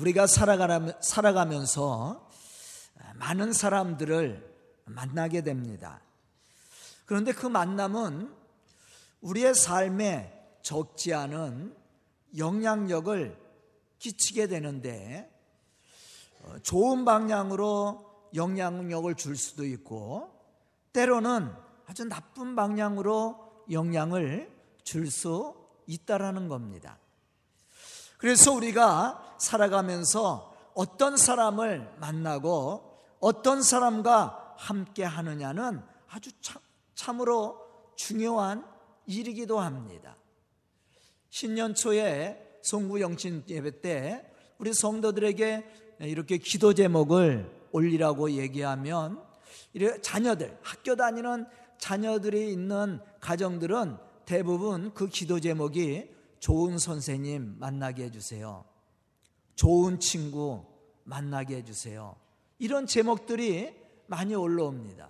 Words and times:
우리가 0.00 0.26
살아가면서 0.26 2.30
많은 3.16 3.52
사람들을 3.52 4.50
만나게 4.86 5.42
됩니다. 5.42 6.00
그런데 7.04 7.32
그 7.32 7.46
만남은 7.46 8.34
우리의 9.20 9.54
삶에 9.54 10.58
적지 10.62 11.12
않은 11.12 11.76
영향력을 12.38 13.36
끼치게 13.98 14.46
되는데 14.46 15.30
어, 16.42 16.56
좋은 16.62 17.04
방향으로 17.04 18.30
영향력을 18.34 19.14
줄 19.16 19.36
수도 19.36 19.66
있고 19.66 20.32
때로는 20.94 21.52
아주 21.86 22.04
나쁜 22.04 22.56
방향으로 22.56 23.66
영향을 23.70 24.50
줄 24.82 25.10
수 25.10 25.54
있다라는 25.86 26.48
겁니다. 26.48 26.99
그래서 28.20 28.52
우리가 28.52 29.36
살아가면서 29.38 30.54
어떤 30.74 31.16
사람을 31.16 31.90
만나고 32.00 32.98
어떤 33.18 33.62
사람과 33.62 34.56
함께 34.58 35.04
하느냐는 35.04 35.80
아주 36.06 36.30
참, 36.42 36.60
참으로 36.94 37.58
중요한 37.96 38.62
일이기도 39.06 39.58
합니다. 39.58 40.16
신년 41.30 41.74
초에 41.74 42.58
송구 42.62 43.00
영신 43.00 43.44
예배 43.48 43.80
때 43.80 44.30
우리 44.58 44.74
성도들에게 44.74 45.96
이렇게 46.00 46.36
기도 46.36 46.74
제목을 46.74 47.50
올리라고 47.72 48.32
얘기하면 48.32 49.18
자녀들 50.02 50.58
학교 50.60 50.94
다니는 50.94 51.46
자녀들이 51.78 52.52
있는 52.52 53.00
가정들은 53.20 53.96
대부분 54.26 54.92
그 54.92 55.08
기도 55.08 55.40
제목이 55.40 56.19
좋은 56.40 56.78
선생님 56.78 57.56
만나게 57.58 58.04
해주세요. 58.04 58.64
좋은 59.54 60.00
친구 60.00 60.64
만나게 61.04 61.56
해주세요. 61.56 62.16
이런 62.58 62.86
제목들이 62.86 63.74
많이 64.06 64.34
올라옵니다. 64.34 65.08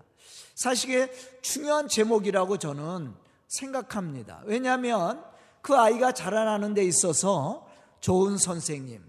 사실 0.55 1.11
중요한 1.41 1.89
제목이라고 1.89 2.59
저는 2.59 3.15
생각합니다. 3.47 4.43
왜냐하면 4.45 5.25
그 5.63 5.75
아이가 5.77 6.13
자라나는 6.13 6.75
데 6.75 6.85
있어서 6.85 7.69
좋은 8.01 8.37
선생님, 8.37 9.03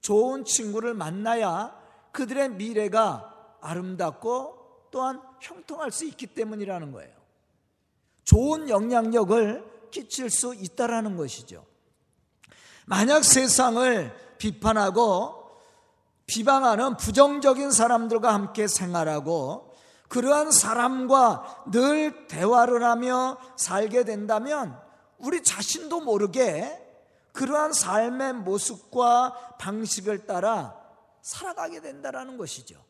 좋은 0.00 0.44
친구를 0.44 0.94
만나야 0.94 1.76
그들의 2.12 2.50
미래가 2.50 3.58
아름답고 3.60 4.88
또한 4.90 5.20
형통할 5.40 5.90
수 5.90 6.04
있기 6.04 6.28
때문이라는 6.28 6.92
거예요. 6.92 7.12
좋은 8.24 8.68
영향력을 8.68 9.73
끼칠 9.94 10.28
수 10.28 10.54
있다라는 10.54 11.16
것이죠. 11.16 11.64
만약 12.84 13.24
세상을 13.24 14.12
비판하고 14.38 15.44
비방하는 16.26 16.96
부정적인 16.96 17.70
사람들과 17.70 18.34
함께 18.34 18.66
생활하고 18.66 19.72
그러한 20.08 20.50
사람과 20.50 21.64
늘 21.70 22.26
대화를 22.26 22.82
하며 22.82 23.38
살게 23.56 24.04
된다면 24.04 24.78
우리 25.18 25.42
자신도 25.42 26.00
모르게 26.00 26.80
그러한 27.32 27.72
삶의 27.72 28.34
모습과 28.34 29.56
방식을 29.58 30.26
따라 30.26 30.76
살아가게 31.22 31.80
된다라는 31.80 32.36
것이죠. 32.36 32.82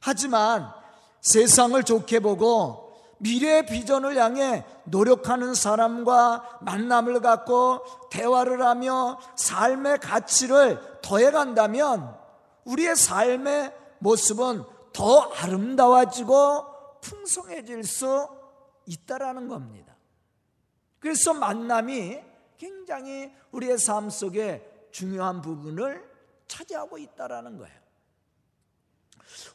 하지만 0.00 0.72
세상을 1.20 1.82
좋게 1.84 2.20
보고 2.20 2.87
미래의 3.18 3.66
비전을 3.66 4.16
향해 4.16 4.64
노력하는 4.84 5.54
사람과 5.54 6.58
만남을 6.62 7.20
갖고 7.20 7.82
대화를 8.10 8.62
하며 8.62 9.18
삶의 9.36 9.98
가치를 9.98 11.00
더해간다면 11.02 12.16
우리의 12.64 12.96
삶의 12.96 13.74
모습은 13.98 14.64
더 14.92 15.20
아름다워지고 15.32 17.00
풍성해질 17.00 17.84
수 17.84 18.28
있다라는 18.86 19.48
겁니다. 19.48 19.94
그래서 21.00 21.34
만남이 21.34 22.20
굉장히 22.56 23.32
우리의 23.52 23.78
삶 23.78 24.10
속에 24.10 24.88
중요한 24.90 25.40
부분을 25.40 26.08
차지하고 26.48 26.98
있다라는 26.98 27.58
거예요. 27.58 27.78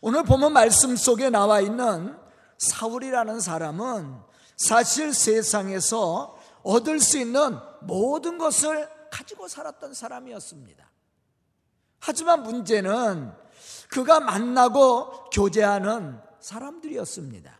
오늘 0.01 0.23
보면 0.23 0.53
말씀 0.53 0.95
속에 0.95 1.29
나와 1.29 1.59
있는 1.59 2.17
사울이라는 2.63 3.39
사람은 3.39 4.17
사실 4.55 5.13
세상에서 5.13 6.37
얻을 6.63 6.99
수 6.99 7.17
있는 7.17 7.57
모든 7.81 8.37
것을 8.37 8.89
가지고 9.11 9.47
살았던 9.47 9.93
사람이었습니다. 9.93 10.89
하지만 11.99 12.43
문제는 12.43 13.31
그가 13.89 14.19
만나고 14.19 15.29
교제하는 15.29 16.19
사람들이었습니다. 16.39 17.59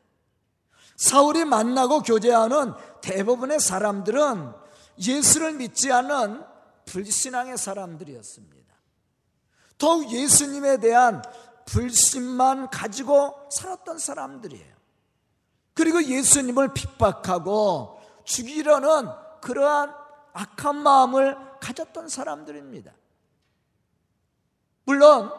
사울이 0.95 1.45
만나고 1.45 2.01
교제하는 2.01 2.73
대부분의 3.01 3.59
사람들은 3.59 4.53
예수를 4.99 5.53
믿지 5.53 5.91
않은 5.91 6.43
불신앙의 6.85 7.57
사람들이었습니다. 7.57 8.73
더욱 9.77 10.11
예수님에 10.11 10.77
대한 10.77 11.21
불신만 11.65 12.69
가지고 12.69 13.33
살았던 13.51 13.99
사람들이에요. 13.99 14.72
그리고 15.73 16.03
예수님을 16.03 16.73
핍박하고 16.73 17.99
죽이려는 18.23 19.09
그러한 19.41 19.93
악한 20.33 20.75
마음을 20.77 21.37
가졌던 21.59 22.09
사람들입니다. 22.09 22.91
물론 24.85 25.31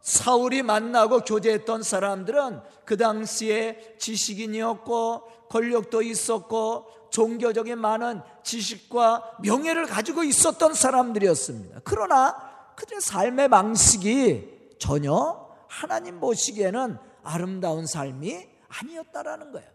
사울이 0.00 0.62
만나고 0.62 1.20
교제했던 1.20 1.82
사람들은 1.82 2.60
그 2.84 2.96
당시에 2.96 3.96
지식인이었고 3.98 5.48
권력도 5.48 6.02
있었고 6.02 6.86
종교적인 7.10 7.78
많은 7.78 8.20
지식과 8.44 9.38
명예를 9.40 9.86
가지고 9.86 10.22
있었던 10.22 10.74
사람들이었습니다. 10.74 11.80
그러나 11.84 12.36
그들의 12.76 13.00
삶의 13.00 13.48
방식이 13.48 14.76
전혀 14.78 15.46
하나님 15.66 16.20
보시기에는 16.20 16.98
아름다운 17.24 17.86
삶이 17.86 18.55
아니었다라는 18.68 19.52
거예요. 19.52 19.68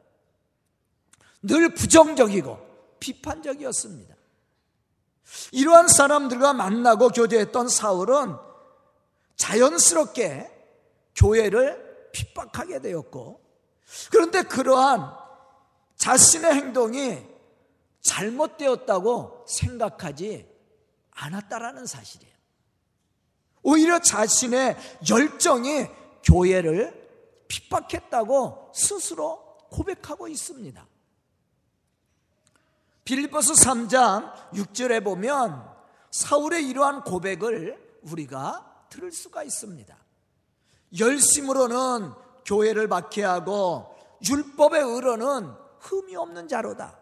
늘 1.44 1.74
부정적이고 1.74 2.72
비판적이었습니다. 3.00 4.16
이러한 5.52 5.88
사람들과 5.88 6.54
만나고 6.54 7.10
교제했던 7.10 7.70
사울은 7.70 8.36
자연스럽게 9.38 10.50
교회를 11.16 12.10
핍박하게 12.12 12.80
되었고, 12.80 13.42
그런데 14.12 14.44
그러한 14.44 15.12
자신의 15.96 16.54
행동이 16.54 17.26
잘못되었다고 18.02 19.46
생각하지 19.48 20.50
않았다라는 21.12 21.86
사실이에요. 21.86 22.32
오히려 23.64 24.00
자신의 24.00 24.78
열정이 25.10 25.88
교회를 26.24 27.01
핍박했다고 27.52 28.72
스스로 28.74 29.58
고백하고 29.70 30.28
있습니다. 30.28 30.88
빌리포스 33.04 33.54
3장 33.54 34.54
6절에 34.54 35.04
보면 35.04 35.70
사울의 36.12 36.68
이러한 36.70 37.04
고백을 37.04 38.00
우리가 38.04 38.86
들을 38.90 39.12
수가 39.12 39.44
있습니다. 39.44 39.96
열심으로는 40.98 42.14
교회를 42.46 42.88
박해하고 42.88 43.96
율법의 44.28 44.82
의로는 44.82 45.54
흠이 45.80 46.16
없는 46.16 46.48
자로다. 46.48 47.00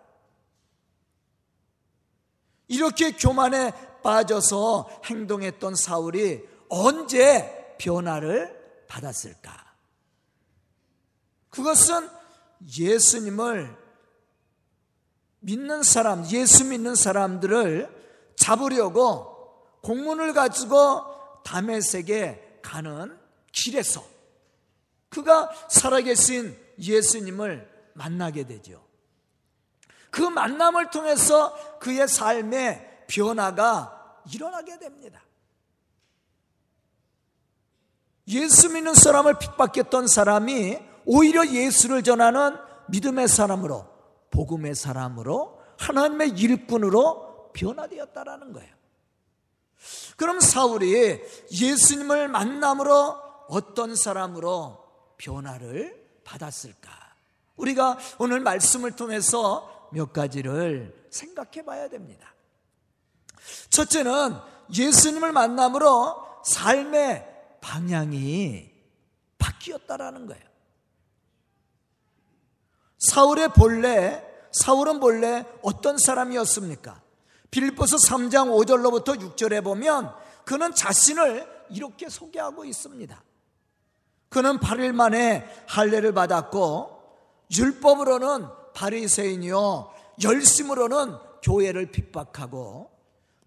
이렇게 2.67 3.11
교만에 3.11 3.71
빠져서 4.03 5.01
행동했던 5.05 5.75
사울이 5.75 6.47
언제 6.69 7.75
변화를 7.79 8.85
받았을까? 8.87 9.68
그것은 11.49 12.09
예수님을 12.77 13.77
믿는 15.39 15.83
사람, 15.83 16.25
예수 16.31 16.65
믿는 16.65 16.95
사람들을 16.95 18.33
잡으려고 18.35 19.79
공문을 19.81 20.33
가지고 20.33 21.41
담에색에 21.43 22.59
가는 22.61 23.17
길에서 23.51 24.03
그가 25.09 25.49
살아계신 25.69 26.57
예수님을 26.79 27.91
만나게 27.93 28.45
되죠. 28.45 28.85
그 30.11 30.21
만남을 30.21 30.89
통해서 30.91 31.79
그의 31.79 32.07
삶의 32.07 33.05
변화가 33.07 34.23
일어나게 34.33 34.77
됩니다. 34.77 35.21
예수 38.27 38.69
믿는 38.69 38.93
사람을 38.93 39.39
핍박했던 39.39 40.07
사람이 40.07 40.88
오히려 41.11 41.47
예수를 41.47 42.03
전하는 42.03 42.55
믿음의 42.89 43.27
사람으로, 43.27 43.87
복음의 44.29 44.75
사람으로, 44.75 45.59
하나님의 45.79 46.37
일꾼으로 46.37 47.51
변화되었다라는 47.53 48.53
거예요. 48.53 48.69
그럼 50.17 50.39
사울이 50.39 51.19
예수님을 51.51 52.27
만남으로 52.27 53.17
어떤 53.47 53.95
사람으로 53.95 54.85
변화를 55.17 55.99
받았을까? 56.23 56.91
우리가 57.55 57.97
오늘 58.19 58.39
말씀을 58.39 58.91
통해서 58.91 59.89
몇 59.91 60.13
가지를 60.13 61.07
생각해 61.09 61.65
봐야 61.65 61.89
됩니다. 61.89 62.35
첫째는 63.71 64.35
예수님을 64.77 65.31
만남으로 65.31 66.43
삶의 66.45 67.25
방향이 67.61 68.71
바뀌었다라는 69.39 70.27
거예요. 70.27 70.48
사울의 72.99 73.49
본래 73.49 74.23
사울은 74.51 74.99
본래 74.99 75.45
어떤 75.61 75.97
사람이었습니까? 75.97 77.01
빌립보서 77.51 77.97
3장 77.97 78.49
5절로부터 78.49 79.19
6절에 79.19 79.63
보면 79.63 80.13
그는 80.45 80.73
자신을 80.73 81.47
이렇게 81.69 82.09
소개하고 82.09 82.65
있습니다. 82.65 83.23
그는 84.29 84.59
8일 84.59 84.91
만에 84.93 85.47
할례를 85.67 86.13
받았고 86.13 86.99
율법으로는 87.55 88.47
바리새인이요 88.73 89.93
열심으로는 90.21 91.17
교회를 91.41 91.91
핍박하고 91.91 92.91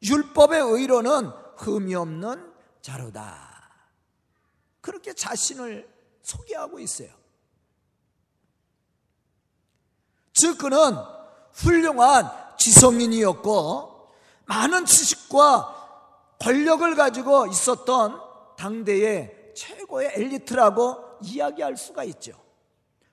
율법의 0.02 0.60
의로는 0.60 1.30
흠이 1.56 1.94
없는 1.94 2.52
자로다. 2.80 3.52
그렇게 4.80 5.12
자신을 5.12 5.88
소개하고 6.22 6.80
있어요. 6.80 7.21
즉 10.34 10.58
그는 10.58 10.96
훌륭한 11.52 12.30
지성인이었고 12.58 14.08
많은 14.46 14.84
지식과 14.86 16.36
권력을 16.40 16.94
가지고 16.94 17.46
있었던 17.46 18.20
당대의 18.56 19.52
최고의 19.54 20.12
엘리트라고 20.14 21.18
이야기할 21.22 21.76
수가 21.76 22.04
있죠. 22.04 22.32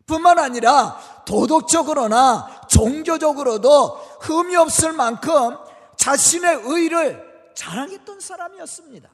뿐만 0.06 0.40
아니라 0.40 1.00
도덕적으로나 1.26 2.62
종교적으로도 2.68 3.88
흠이 4.22 4.56
없을 4.56 4.94
만큼 4.94 5.58
자신의 5.98 6.62
의를 6.64 7.52
자랑했던 7.56 8.20
사람이었습니다. 8.20 9.10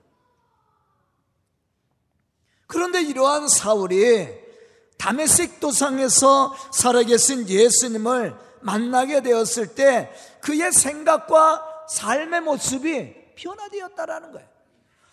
그런데 2.68 3.02
이러한 3.02 3.48
사울이 3.48 4.45
다메섹 4.98 5.60
도상에서 5.60 6.56
살아계신 6.72 7.48
예수님을 7.48 8.36
만나게 8.62 9.22
되었을 9.22 9.76
때 9.76 10.12
그의 10.42 10.72
생각과 10.72 11.86
삶의 11.88 12.42
모습이 12.42 13.14
변화되었다라는 13.36 14.32
거예요. 14.32 14.48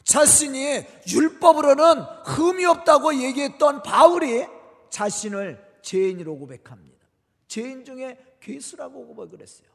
자신이 0.04 0.84
율법으로는 1.08 2.02
흠이 2.24 2.64
없다고 2.64 3.14
얘기했던 3.14 3.82
바울이 3.82 4.46
자신을 4.90 5.62
죄인이라고 5.82 6.38
고백합니다. 6.38 7.06
죄인 7.48 7.84
중에 7.84 8.18
괴수라고 8.40 9.06
고백을 9.06 9.40
했어요. 9.40 9.68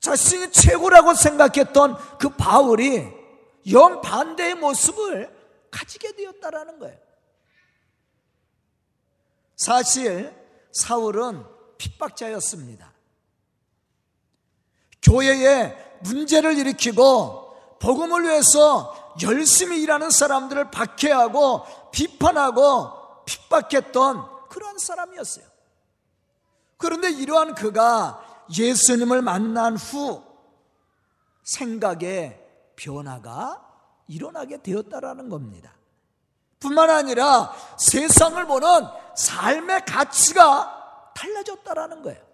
자신이 0.00 0.52
최고라고 0.52 1.14
생각했던 1.14 1.96
그 2.18 2.28
바울이 2.30 3.08
영 3.72 4.00
반대의 4.00 4.54
모습을 4.54 5.35
가지게 5.76 6.16
되었다라는 6.16 6.78
거예요. 6.78 6.98
사실 9.56 10.34
사울은 10.72 11.44
핍박자였습니다. 11.76 12.92
교회에 15.02 16.00
문제를 16.00 16.56
일으키고 16.56 17.76
복음을 17.78 18.24
위해서 18.24 19.14
열심히 19.22 19.82
일하는 19.82 20.10
사람들을 20.10 20.70
박해하고 20.70 21.90
비판하고 21.92 23.24
핍박했던 23.26 24.48
그러한 24.48 24.78
사람이었어요. 24.78 25.44
그런데 26.78 27.10
이러한 27.10 27.54
그가 27.54 28.46
예수님을 28.56 29.22
만난 29.22 29.76
후 29.76 30.22
생각의 31.44 32.42
변화가 32.76 33.65
일어나게 34.08 34.62
되었다라는 34.62 35.28
겁니다. 35.28 35.74
뿐만 36.60 36.90
아니라 36.90 37.52
세상을 37.78 38.44
보는 38.46 38.68
삶의 39.16 39.84
가치가 39.84 41.12
달라졌다라는 41.14 42.02
거예요. 42.02 42.26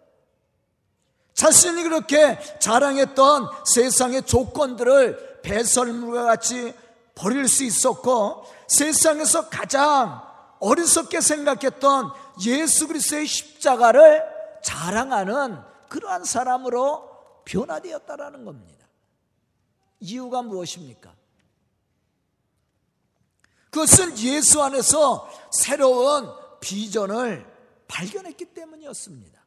자신이 1.35 1.83
그렇게 1.83 2.39
자랑했던 2.61 3.49
세상의 3.65 4.23
조건들을 4.23 5.41
배설물과 5.43 6.25
같이 6.25 6.75
버릴 7.15 7.49
수 7.49 7.65
있었고 7.65 8.45
세상에서 8.69 9.49
가장 9.49 10.23
어리석게 10.61 11.21
생각했던 11.21 12.13
예수 12.47 12.87
그리스도의 12.87 13.27
십자가를 13.27 14.23
자랑하는 14.63 15.59
그러한 15.89 16.25
사람으로 16.25 17.43
변화되었다라는 17.45 18.45
겁니다. 18.45 18.87
이유가 20.01 20.43
무엇입니까? 20.43 21.13
그것은 23.73 24.19
예수 24.19 24.63
안에서 24.63 25.29
새로운 25.51 26.31
비전을 26.61 27.51
발견했기 27.89 28.45
때문이었습니다. 28.45 29.41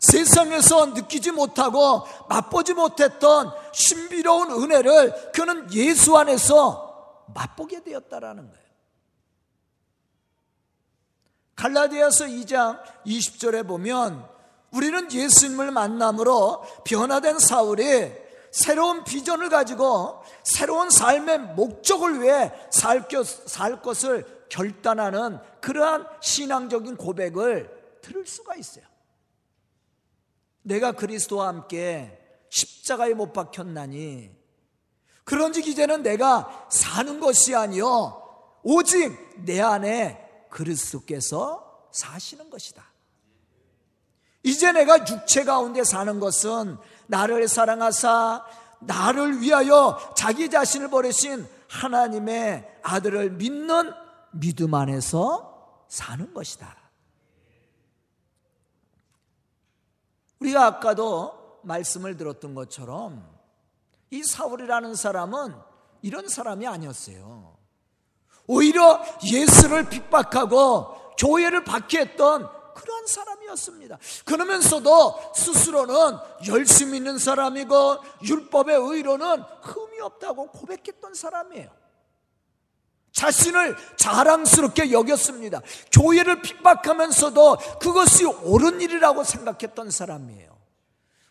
세상에서 0.00 0.86
느끼지 0.86 1.30
못하고 1.30 2.04
맛보지 2.28 2.74
못했던 2.74 3.52
신비로운 3.72 4.50
은혜를 4.50 5.32
그는 5.32 5.72
예수 5.72 6.16
안에서 6.18 7.24
맛보게 7.34 7.84
되었다라는 7.84 8.50
거예요. 8.50 8.64
갈라디아서 11.54 12.26
2장 12.26 12.82
20절에 13.06 13.66
보면 13.66 14.28
우리는 14.72 15.10
예수님을 15.10 15.70
만남으로 15.70 16.64
변화된 16.84 17.38
사울이 17.38 18.23
새로운 18.54 19.02
비전을 19.02 19.48
가지고 19.48 20.22
새로운 20.44 20.88
삶의 20.88 21.40
목적을 21.56 22.22
위해 22.22 22.52
살, 22.70 23.04
살 23.46 23.82
것을 23.82 24.46
결단하는 24.48 25.40
그러한 25.60 26.06
신앙적인 26.20 26.96
고백을 26.96 27.98
들을 28.00 28.24
수가 28.24 28.54
있어요. 28.54 28.84
내가 30.62 30.92
그리스도와 30.92 31.48
함께 31.48 32.16
십자가에 32.48 33.14
못 33.14 33.32
박혔나니 33.32 34.30
그런즉 35.24 35.66
이제는 35.66 36.04
내가 36.04 36.68
사는 36.70 37.18
것이 37.18 37.56
아니요 37.56 38.22
오직 38.62 39.42
내 39.44 39.60
안에 39.60 40.46
그리스도께서 40.50 41.88
사시는 41.90 42.50
것이다. 42.50 42.94
이제 44.44 44.70
내가 44.72 44.98
육체 45.08 45.42
가운데 45.42 45.82
사는 45.82 46.20
것은 46.20 46.76
나를 47.06 47.48
사랑하사 47.48 48.44
나를 48.80 49.40
위하여 49.40 49.98
자기 50.14 50.50
자신을 50.50 50.90
버리신 50.90 51.46
하나님의 51.68 52.80
아들을 52.82 53.30
믿는 53.32 53.92
믿음 54.32 54.74
안에서 54.74 55.84
사는 55.88 56.32
것이다. 56.34 56.76
우리가 60.40 60.66
아까도 60.66 61.60
말씀을 61.62 62.16
들었던 62.16 62.54
것처럼 62.54 63.26
이 64.10 64.22
사울이라는 64.22 64.94
사람은 64.94 65.54
이런 66.02 66.28
사람이 66.28 66.66
아니었어요. 66.66 67.56
오히려 68.46 69.02
예수를 69.24 69.88
핍박하고 69.88 71.16
교회를 71.16 71.64
박해했던 71.64 72.50
그러한 72.74 73.06
사람이었습니다. 73.06 73.98
그러면서도 74.24 75.32
스스로는 75.34 76.18
열심히 76.48 76.98
있는 76.98 77.18
사람이고 77.18 77.98
율법의 78.22 78.76
의로는 78.76 79.42
흠이 79.62 80.00
없다고 80.00 80.48
고백했던 80.48 81.14
사람이에요. 81.14 81.70
자신을 83.12 83.76
자랑스럽게 83.96 84.90
여겼습니다. 84.90 85.60
교회를 85.92 86.42
핍박하면서도 86.42 87.78
그것이 87.80 88.24
옳은 88.24 88.80
일이라고 88.80 89.22
생각했던 89.22 89.90
사람이에요. 89.90 90.54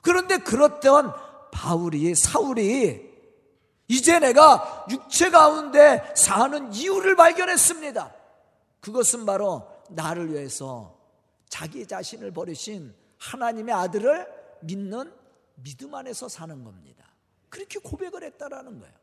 그런데 0.01 0.37
그렇던 0.37 1.13
바울이, 1.51 2.15
사울이 2.15 3.13
이제 3.87 4.19
내가 4.19 4.85
육체 4.89 5.29
가운데 5.29 6.01
사는 6.15 6.73
이유를 6.73 7.15
발견했습니다. 7.15 8.13
그것은 8.79 9.25
바로 9.25 9.67
나를 9.89 10.33
위해서 10.33 10.97
자기 11.53 11.85
자신을 11.85 12.31
버리신 12.31 12.95
하나님의 13.19 13.75
아들을 13.75 14.27
믿는 14.61 15.13
믿음 15.53 15.93
안에서 15.93 16.27
사는 16.27 16.63
겁니다. 16.63 17.05
그렇게 17.49 17.77
고백을 17.77 18.23
했다라는 18.23 18.79
거예요. 18.79 18.95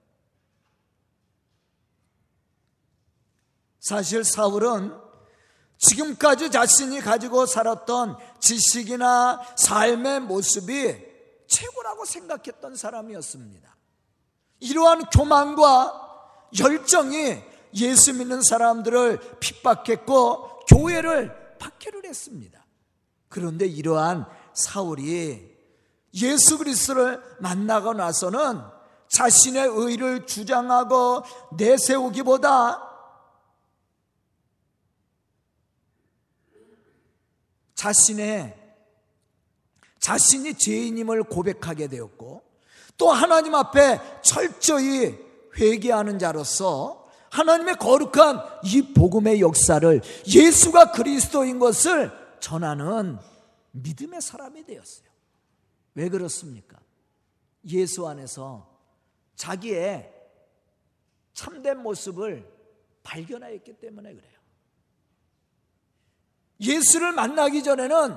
사실 3.78 4.24
사울은 4.24 4.92
지금까지 5.78 6.50
자신이 6.50 7.00
가지고 7.02 7.46
살았던 7.46 8.16
지식이나 8.40 9.40
삶의 9.56 10.22
모습이 10.22 10.96
최고라고 11.46 12.04
생각했던 12.04 12.74
사람이었습니다. 12.74 13.76
이러한 14.58 15.04
교만과 15.10 16.48
열정이 16.58 17.44
예수 17.74 18.12
믿는 18.12 18.42
사람들을 18.42 19.38
핍박했고 19.38 20.64
교회를 20.66 21.39
박해를 21.60 22.06
했습니다. 22.06 22.66
그런데 23.28 23.66
이러한 23.66 24.26
사울이 24.54 25.56
예수 26.14 26.58
그리스도를 26.58 27.22
만나고 27.38 27.92
나서는 27.92 28.60
자신의 29.08 29.68
의를 29.68 30.26
주장하고 30.26 31.22
내세우기보다 31.56 32.88
자신의 37.74 38.56
자신이 40.00 40.54
죄인임을 40.54 41.24
고백하게 41.24 41.88
되었고 41.88 42.42
또 42.96 43.10
하나님 43.10 43.54
앞에 43.54 44.00
철저히 44.22 45.18
회개하는 45.58 46.18
자로서 46.18 46.99
하나님의 47.30 47.76
거룩한 47.76 48.42
이 48.64 48.92
복음의 48.92 49.40
역사를 49.40 50.00
예수가 50.26 50.92
그리스도인 50.92 51.58
것을 51.58 52.10
전하는 52.40 53.18
믿음의 53.72 54.20
사람이 54.20 54.64
되었어요. 54.64 55.08
왜 55.94 56.08
그렇습니까? 56.08 56.78
예수 57.68 58.06
안에서 58.06 58.68
자기의 59.36 60.12
참된 61.32 61.82
모습을 61.82 62.46
발견하였기 63.02 63.74
때문에 63.74 64.12
그래요. 64.14 64.40
예수를 66.60 67.12
만나기 67.12 67.62
전에는 67.62 68.16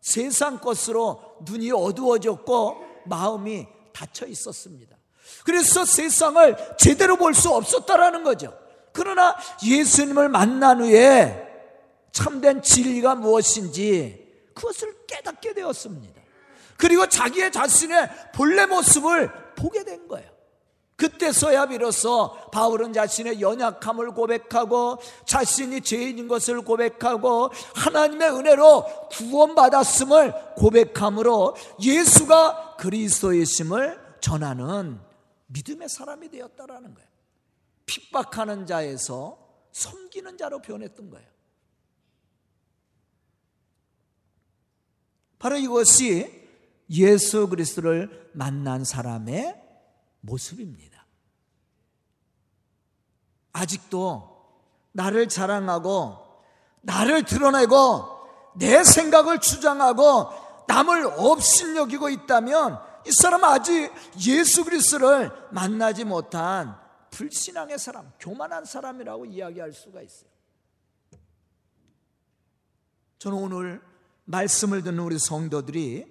세상 0.00 0.58
것으로 0.58 1.38
눈이 1.44 1.70
어두워졌고 1.72 3.04
마음이 3.06 3.66
닫혀 3.92 4.26
있었습니다. 4.26 4.97
그래서 5.44 5.84
세상을 5.84 6.76
제대로 6.78 7.16
볼 7.16 7.34
수 7.34 7.50
없었다라는 7.50 8.24
거죠. 8.24 8.56
그러나 8.92 9.36
예수님을 9.64 10.28
만난 10.28 10.80
후에 10.80 11.46
참된 12.12 12.62
진리가 12.62 13.14
무엇인지 13.14 14.26
그것을 14.54 15.06
깨닫게 15.06 15.54
되었습니다. 15.54 16.20
그리고 16.76 17.06
자기의 17.06 17.52
자신의 17.52 18.08
본래 18.34 18.66
모습을 18.66 19.30
보게 19.56 19.84
된 19.84 20.08
거예요. 20.08 20.28
그때서야 20.96 21.66
비로소 21.66 22.36
바울은 22.50 22.92
자신의 22.92 23.40
연약함을 23.40 24.12
고백하고 24.14 24.98
자신이 25.26 25.80
죄인인 25.82 26.26
것을 26.26 26.62
고백하고 26.62 27.52
하나님의 27.76 28.30
은혜로 28.30 28.84
구원받았음을 29.12 30.34
고백함으로 30.56 31.54
예수가 31.80 32.76
그리스도의심을 32.78 34.00
전하는 34.20 34.98
믿음의 35.48 35.88
사람이 35.88 36.30
되었다라는 36.30 36.94
거예요. 36.94 37.08
핍박하는 37.86 38.66
자에서 38.66 39.38
섬기는 39.72 40.36
자로 40.38 40.60
변했던 40.60 41.10
거예요. 41.10 41.28
바로 45.38 45.56
이것이 45.56 46.48
예수 46.90 47.48
그리스도를 47.48 48.30
만난 48.34 48.84
사람의 48.84 49.62
모습입니다. 50.20 51.06
아직도 53.52 54.36
나를 54.92 55.28
자랑하고 55.28 56.18
나를 56.82 57.24
드러내고 57.24 58.18
내 58.56 58.82
생각을 58.82 59.40
주장하고 59.40 60.64
남을 60.66 61.06
업신여기고 61.16 62.10
있다면 62.10 62.87
이 63.08 63.10
사람은 63.10 63.48
아직 63.48 63.90
예수 64.26 64.64
그리스도를 64.64 65.32
만나지 65.50 66.04
못한 66.04 66.78
불신앙의 67.10 67.78
사람, 67.78 68.12
교만한 68.20 68.66
사람이라고 68.66 69.24
이야기할 69.24 69.72
수가 69.72 70.02
있어요. 70.02 70.28
저는 73.18 73.38
오늘 73.38 73.80
말씀을 74.26 74.82
듣는 74.82 74.98
우리 74.98 75.18
성도들이 75.18 76.04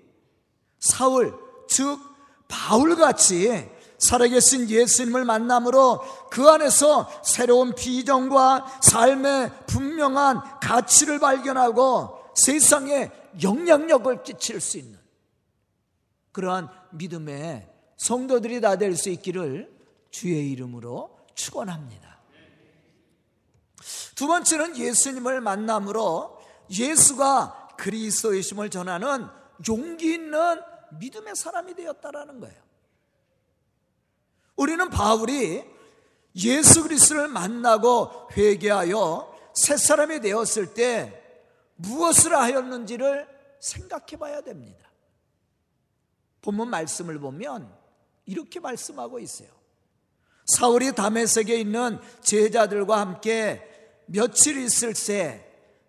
사울, 0.79 1.37
즉 1.67 1.99
바울같이 2.47 3.69
살아계신 3.99 4.67
예수님을 4.67 5.23
만남으로 5.23 6.01
그 6.31 6.49
안에서 6.49 7.09
새로운 7.23 7.75
비전과 7.75 8.79
삶의 8.81 9.51
분명한 9.67 10.59
가치를 10.61 11.19
발견하고 11.19 12.17
세상에 12.33 13.11
영향력을 13.43 14.23
끼칠 14.23 14.59
수 14.59 14.79
있는 14.79 15.06
그러한 16.37 16.69
믿음의 16.91 17.67
성도들이 17.97 18.61
다 18.61 18.75
될 18.77 18.93
수 18.95 19.09
있기를 19.09 19.75
주의 20.11 20.51
이름으로 20.51 21.17
축원합니다. 21.35 22.17
두 24.15 24.27
번째는 24.27 24.77
예수님을 24.77 25.41
만남으로 25.41 26.39
예수가 26.71 27.75
그리스도이심을 27.77 28.69
전하는 28.69 29.27
용기 29.67 30.13
있는 30.13 30.59
믿음의 30.99 31.35
사람이 31.35 31.75
되었다라는 31.75 32.39
거예요. 32.39 32.55
우리는 34.55 34.89
바울이 34.89 35.63
예수 36.35 36.83
그리스도를 36.83 37.27
만나고 37.27 38.29
회개하여 38.35 39.35
새 39.53 39.77
사람이 39.77 40.19
되었을 40.21 40.73
때 40.73 41.23
무엇을 41.75 42.35
하였는지를 42.35 43.27
생각해 43.59 44.17
봐야 44.17 44.41
됩니다. 44.41 44.86
본문 46.41 46.69
말씀을 46.69 47.19
보면 47.19 47.71
이렇게 48.25 48.59
말씀하고 48.59 49.19
있어요. 49.19 49.49
사울이 50.45 50.93
다메섹에 50.93 51.55
있는 51.57 51.99
제자들과 52.21 52.99
함께 52.99 53.61
며칠 54.05 54.57
있을 54.57 54.95
새 54.95 55.43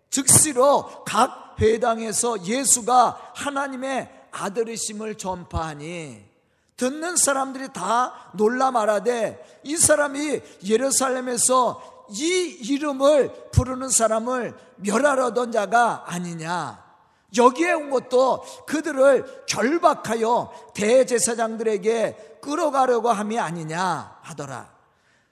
즉시로 0.09 1.03
각 1.05 1.55
회당에서 1.61 2.45
예수가 2.45 3.33
하나님의 3.35 4.27
아들이심을 4.31 5.15
전파하니 5.15 6.29
듣는 6.77 7.17
사람들이 7.17 7.73
다 7.73 8.31
놀라 8.33 8.71
말하되 8.71 9.61
이 9.63 9.75
사람이 9.75 10.41
예루살렘에서 10.65 12.07
이 12.11 12.57
이름을 12.61 13.51
부르는 13.51 13.89
사람을 13.89 14.57
멸하려던 14.77 15.51
자가 15.51 16.05
아니냐. 16.07 16.88
여기에 17.35 17.73
온 17.73 17.89
것도 17.89 18.43
그들을 18.65 19.45
결박하여 19.45 20.71
대제사장들에게 20.73 22.39
끌어가려고 22.41 23.09
함이 23.09 23.37
아니냐 23.37 24.19
하더라. 24.21 24.77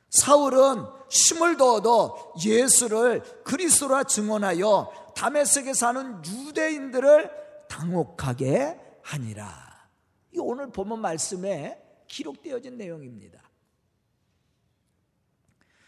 사울은 0.10 0.86
힘을 1.10 1.58
더어도 1.58 2.34
예수를 2.44 3.22
그리스도라 3.44 4.04
증언하여 4.04 5.13
다메섹에 5.16 5.74
사는 5.74 6.24
유대인들을 6.25 7.32
당혹하게 7.68 8.80
하니라. 9.01 9.88
이 10.34 10.39
오늘 10.39 10.70
보면 10.70 11.00
말씀에 11.00 11.82
기록되어진 12.08 12.77
내용입니다. 12.77 13.42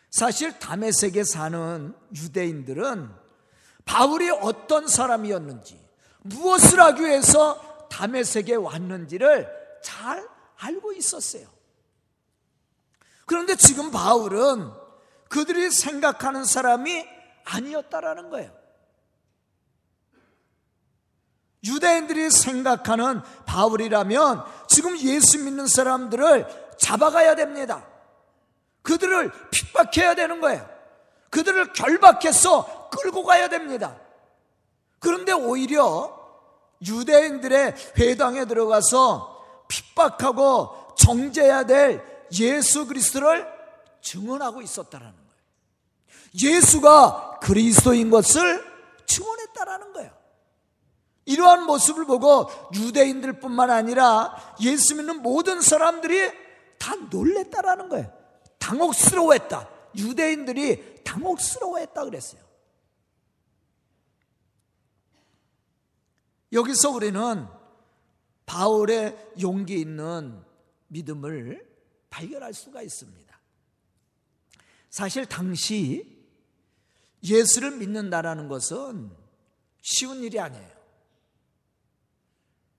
사실 0.09 0.57
다메섹에 0.57 1.23
사는 1.23 1.93
유대인들은 2.15 3.09
바울이 3.85 4.29
어떤 4.29 4.87
사람이었는지 4.87 5.88
무엇을 6.21 6.79
하기 6.79 7.03
위해서 7.03 7.87
다메섹에 7.89 8.55
왔는지를 8.55 9.47
잘 9.81 10.27
알고 10.57 10.93
있었어요. 10.93 11.47
그런데 13.25 13.55
지금 13.55 13.91
바울은 13.91 14.71
그들이 15.29 15.69
생각하는 15.69 16.43
사람이 16.43 17.05
아니었다라는 17.45 18.29
거예요. 18.29 18.59
유대인들이 21.63 22.31
생각하는 22.31 23.21
바울이라면 23.45 24.43
지금 24.67 24.97
예수 24.99 25.39
믿는 25.39 25.67
사람들을 25.67 26.75
잡아가야 26.77 27.35
됩니다. 27.35 27.85
그들을 28.81 29.31
핍박해야 29.51 30.15
되는 30.15 30.39
거예요. 30.39 30.67
그들을 31.29 31.73
결박해서 31.73 32.89
끌고 32.89 33.23
가야 33.23 33.49
됩니다. 33.49 33.99
그런데 34.99 35.31
오히려 35.31 36.17
유대인들의 36.85 37.75
회당에 37.97 38.45
들어가서 38.45 39.65
핍박하고 39.67 40.95
정죄해야 40.97 41.63
될 41.65 42.03
예수 42.39 42.85
그리스도를 42.85 43.47
증언하고 44.01 44.61
있었다라는 44.61 45.13
거예요. 45.13 45.29
예수가 46.41 47.39
그리스도인 47.41 48.09
것을 48.09 48.63
증언했다라는 49.05 49.93
거예요. 49.93 50.11
이러한 51.25 51.65
모습을 51.65 52.05
보고 52.05 52.49
유대인들뿐만 52.73 53.69
아니라 53.69 54.35
예수 54.61 54.95
믿는 54.95 55.21
모든 55.21 55.61
사람들이 55.61 56.31
다 56.79 56.95
놀랬다라는 57.11 57.89
거예요. 57.89 58.11
당혹스러워했다. 58.57 59.69
유대인들이 59.95 61.03
당혹스러워했다 61.03 62.05
그랬어요. 62.05 62.41
여기서 66.51 66.91
우리는 66.91 67.47
바울의 68.45 69.33
용기 69.41 69.79
있는 69.79 70.43
믿음을 70.87 71.67
발견할 72.09 72.53
수가 72.53 72.81
있습니다. 72.81 73.39
사실 74.89 75.25
당시 75.25 76.17
예수를 77.23 77.77
믿는다라는 77.77 78.47
것은 78.47 79.11
쉬운 79.81 80.23
일이 80.23 80.39
아니에요. 80.39 80.79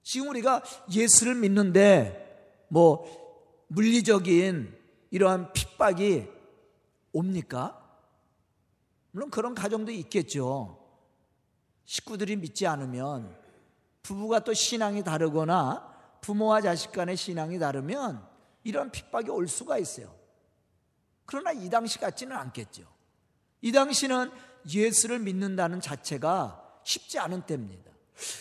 지금 0.03 0.29
우리가 0.29 0.63
예수를 0.93 1.37
믿는데 1.37 2.67
뭐 2.69 3.07
물리적인 3.69 4.77
이러한 5.11 5.53
핍박이 5.53 6.27
옵니까? 7.13 7.77
물론 9.13 9.31
그런 9.31 9.55
가정도 9.55 9.93
있겠죠. 9.93 10.79
식구들이 11.85 12.37
믿지 12.37 12.67
않으면 12.67 13.37
부부가 14.03 14.41
또 14.41 14.53
신앙이 14.53 15.05
다르거나 15.05 15.89
부모와 16.21 16.61
자식 16.61 16.93
간의 16.93 17.17
신앙이 17.17 17.59
다르면 17.59 18.27
이런 18.65 18.91
핍박이 18.91 19.31
올 19.31 19.49
수가 19.49 19.79
있어요. 19.79 20.15
그러나 21.27 21.53
이 21.53 21.71
당시 21.71 21.99
같지는 21.99 22.37
않겠죠. 22.37 22.83
이 23.63 23.73
당시는 23.73 24.31
예수를 24.73 25.19
믿는다는 25.21 25.81
자체가 25.81 26.81
쉽지 26.85 27.19
않은 27.19 27.43
때입니다. 27.43 27.91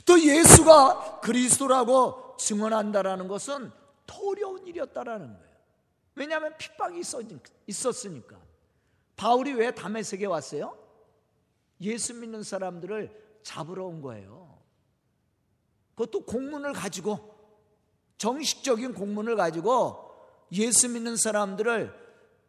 또 0.06 0.20
예수가 0.20 1.22
그리스도라고 1.22 2.36
증언한다라는 2.38 3.28
것은 3.28 3.72
더 4.06 4.28
어려운 4.28 4.66
일이었다라는 4.68 5.28
거예요. 5.28 5.50
왜냐하면 6.16 6.58
핍박이 6.58 7.01
있었으니까. 7.68 8.38
바울이 9.16 9.54
왜 9.54 9.72
담에색에 9.72 10.25
왔어요? 10.25 10.78
예수 11.82 12.13
믿는 12.13 12.44
사람들을 12.44 13.39
잡으러 13.44 13.86
온 13.86 14.01
거예요. 14.01 14.59
그것도 16.00 16.22
공문을 16.22 16.72
가지고 16.72 17.20
정식적인 18.18 18.94
공문을 18.94 19.36
가지고 19.36 20.15
예수 20.53 20.88
믿는 20.88 21.18
사람들을 21.18 21.94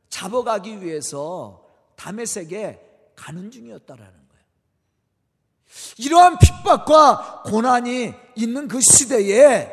잡아가기 0.09 0.83
위해서 0.83 1.67
담에색에 1.97 2.81
가는 3.17 3.51
중이었다라는 3.51 4.13
거예요. 4.13 4.45
이러한 5.99 6.39
핍박과 6.39 7.43
고난이 7.47 8.15
있는 8.37 8.69
그 8.69 8.81
시대에 8.81 9.69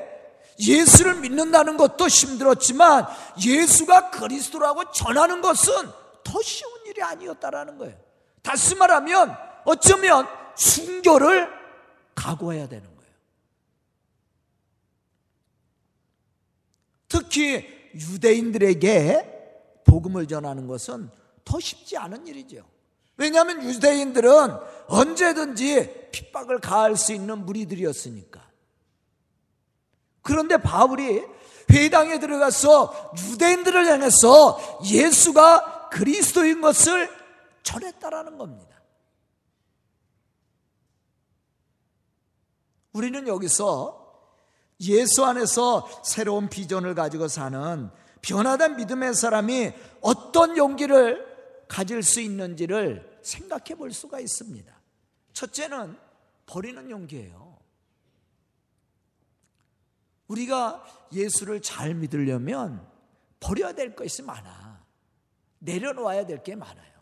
예수를 0.60 1.20
믿는다는 1.20 1.78
것도 1.78 2.08
힘들었지만 2.08 3.06
예수가 3.46 4.10
그리스도라고 4.10 4.92
전하는 4.92 5.42
것은 5.42 5.74
더 6.24 6.42
쉬운 6.42 6.72
일이 6.88 7.04
아니었다라는 7.04 7.78
거예요. 7.78 7.96
다시 8.42 8.74
말하면 8.74 9.38
어쩌면 9.66 10.28
순교를 10.56 11.48
각오해야 12.16 12.68
되는 12.68 12.84
거예요. 12.86 12.97
특히 17.18 17.66
유대인들에게 17.96 19.82
복음을 19.86 20.28
전하는 20.28 20.68
것은 20.68 21.10
더 21.44 21.60
쉽지 21.60 21.98
않은 21.98 22.28
일이죠. 22.28 22.64
왜냐하면 23.16 23.64
유대인들은 23.64 24.30
언제든지 24.88 26.10
핍박을 26.12 26.60
가할 26.60 26.96
수 26.96 27.14
있는 27.14 27.44
무리들이었으니까. 27.46 28.48
그런데 30.22 30.58
바울이 30.58 31.24
회당에 31.72 32.20
들어가서 32.20 33.14
유대인들을 33.32 33.88
향해서 33.88 34.82
예수가 34.86 35.90
그리스도인 35.90 36.62
것을 36.62 37.10
전했다라는 37.64 38.38
겁니다. 38.38 38.80
우리는 42.94 43.28
여기서 43.28 44.07
예수 44.82 45.26
안에서 45.26 45.88
새로운 46.04 46.50
비전을 46.50 46.94
가지고 46.96 47.28
사는 47.28 47.90
변화된 48.22 48.76
믿음의 48.78 49.14
사람이 49.14 49.74
어떤 50.02 50.58
용기를 50.58 51.66
가질 51.68 52.04
수 52.04 52.22
있는지를 52.22 53.20
생각해 53.24 53.76
볼 53.76 53.92
수가 53.92 54.20
있습니다. 54.20 54.74
첫째는 55.34 55.98
버리는 56.46 56.90
용기예요. 56.90 57.58
우리가 60.28 60.84
예수를 61.12 61.62
잘 61.62 61.94
믿으려면 61.96 62.88
버려야 63.40 63.74
될 63.74 63.96
것이 63.96 64.22
많아. 64.22 64.86
내려놓아야 65.60 66.26
될 66.26 66.44
게 66.44 66.56
많아요. 66.56 66.98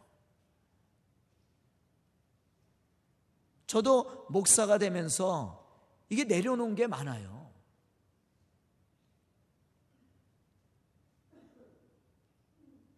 저도 3.67 4.27
목사가 4.29 4.77
되면서 4.77 5.65
이게 6.09 6.23
내려놓은 6.23 6.75
게 6.75 6.87
많아요. 6.87 7.44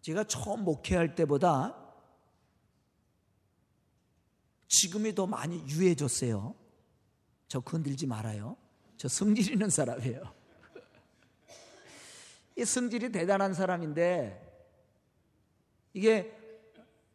제가 0.08 0.24
처음 0.24 0.64
목회할 0.64 1.16
때보다 1.16 1.76
지금이 4.70 5.14
더 5.14 5.28
많이 5.28 5.60
유해졌어요. 5.68 6.56
저 7.50 7.60
건들지 7.60 8.08
말아요. 8.08 8.56
저 8.96 9.10
성질 9.10 9.52
있는 9.52 9.70
사람이에요. 9.70 10.34
이 12.56 12.64
성질이 12.64 13.12
대단한 13.12 13.54
사람인데 13.54 14.42
이게 15.92 16.34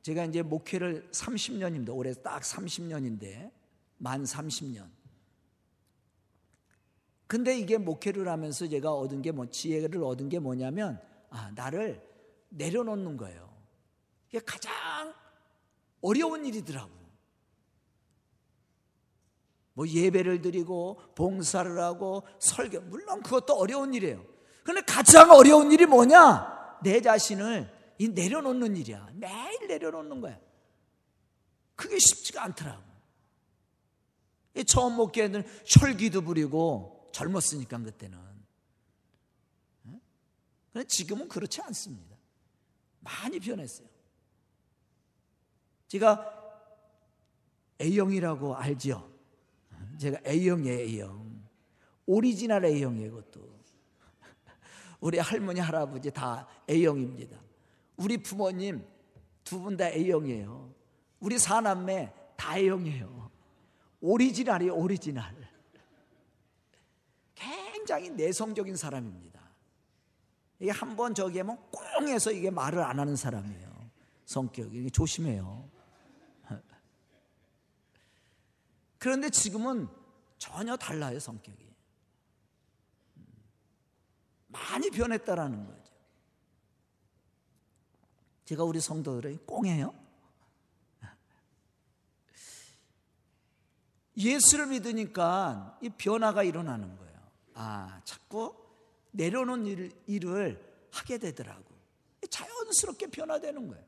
제가 0.02 0.26
이제 0.26 0.42
목회를 0.42 1.08
30년입니다. 1.12 1.96
올해 1.96 2.12
딱 2.12 2.42
30년인데 2.42 3.50
만 3.96 4.22
30년. 4.24 4.86
근데 7.26 7.58
이게 7.58 7.78
목회를 7.78 8.28
하면서 8.28 8.68
제가 8.68 8.92
얻은 8.92 9.22
게 9.22 9.32
뭐 9.32 9.48
지혜를 9.48 10.04
얻은 10.04 10.28
게 10.28 10.38
뭐냐면 10.38 11.00
아 11.30 11.50
나를 11.52 12.11
내려놓는 12.52 13.16
거예요. 13.16 13.52
이게 14.28 14.40
가장 14.40 15.14
어려운 16.00 16.44
일이더라고. 16.44 16.90
뭐 19.74 19.88
예배를 19.88 20.42
드리고 20.42 21.00
봉사를 21.14 21.78
하고 21.78 22.26
설교 22.38 22.80
물론 22.82 23.22
그것도 23.22 23.54
어려운 23.54 23.94
일이에요. 23.94 24.24
근데 24.64 24.80
가장 24.82 25.30
어려운 25.30 25.72
일이 25.72 25.86
뭐냐? 25.86 26.80
내 26.82 27.00
자신을 27.00 27.94
이 27.98 28.08
내려놓는 28.08 28.76
일이야. 28.76 29.08
매일 29.14 29.66
내려놓는 29.68 30.20
거야. 30.20 30.38
그게 31.74 31.98
쉽지가 31.98 32.44
않더라고. 32.44 32.82
처음 34.66 34.94
목회는 34.94 35.44
혈기도 35.64 36.22
부리고 36.22 37.10
젊었으니까 37.12 37.78
그때는. 37.78 38.18
지금은 40.88 41.28
그렇지 41.28 41.60
않습니다. 41.62 42.11
많이 43.02 43.38
변했어요. 43.38 43.88
제가 45.88 46.38
A형이라고 47.80 48.54
알죠? 48.56 49.10
제가 49.98 50.18
A형이에요, 50.26 50.78
A형. 50.80 51.42
오리지널 52.06 52.64
A형이에요, 52.64 53.10
그것도. 53.12 53.60
우리 55.00 55.18
할머니, 55.18 55.60
할아버지 55.60 56.10
다 56.10 56.46
A형입니다. 56.68 57.38
우리 57.96 58.16
부모님 58.18 58.86
두 59.44 59.60
분 59.60 59.76
다 59.76 59.88
A형이에요. 59.88 60.72
우리 61.20 61.38
사남매 61.38 62.12
다 62.36 62.56
A형이에요. 62.56 63.30
오리지널이 64.00 64.70
오리지널. 64.70 65.24
굉장히 67.34 68.10
내성적인 68.10 68.76
사람입니다. 68.76 69.31
이게 70.62 70.70
한 70.70 70.94
번 70.94 71.12
저기 71.12 71.38
하면 71.38 71.58
꽁 71.72 72.06
해서 72.08 72.30
이게 72.30 72.48
말을 72.48 72.84
안 72.84 73.00
하는 73.00 73.16
사람이에요. 73.16 73.90
성격이. 74.26 74.92
조심해요. 74.92 75.68
그런데 78.98 79.28
지금은 79.28 79.88
전혀 80.38 80.76
달라요, 80.76 81.18
성격이. 81.18 81.68
많이 84.46 84.88
변했다라는 84.90 85.66
거죠. 85.66 85.92
제가 88.44 88.62
우리 88.62 88.80
성도들의 88.80 89.38
꽁해요? 89.44 89.92
예수를 94.16 94.68
믿으니까 94.68 95.76
이 95.82 95.88
변화가 95.88 96.44
일어나는 96.44 96.96
거예요. 96.96 97.18
아, 97.54 98.00
자꾸 98.04 98.61
내려놓은 99.12 99.66
일, 99.66 99.92
일을 100.06 100.62
하게 100.90 101.18
되더라고. 101.18 101.64
자연스럽게 102.28 103.08
변화되는 103.08 103.68
거예요. 103.68 103.84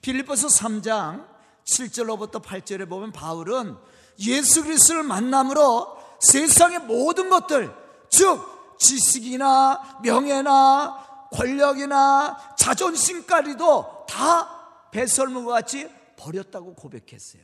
빌립보서 0.00 0.48
3장 0.48 1.28
7절로부터 1.64 2.42
8절에 2.42 2.88
보면 2.88 3.12
바울은 3.12 3.76
예수 4.20 4.64
그리스도를 4.64 5.02
만남으로 5.02 5.96
세상의 6.20 6.80
모든 6.80 7.30
것들, 7.30 7.72
즉 8.08 8.76
지식이나 8.78 10.00
명예나 10.02 11.28
권력이나 11.32 12.54
자존심까지도 12.56 14.06
다 14.08 14.88
배설물과 14.90 15.52
같이 15.52 15.88
버렸다고 16.16 16.74
고백했어요. 16.74 17.42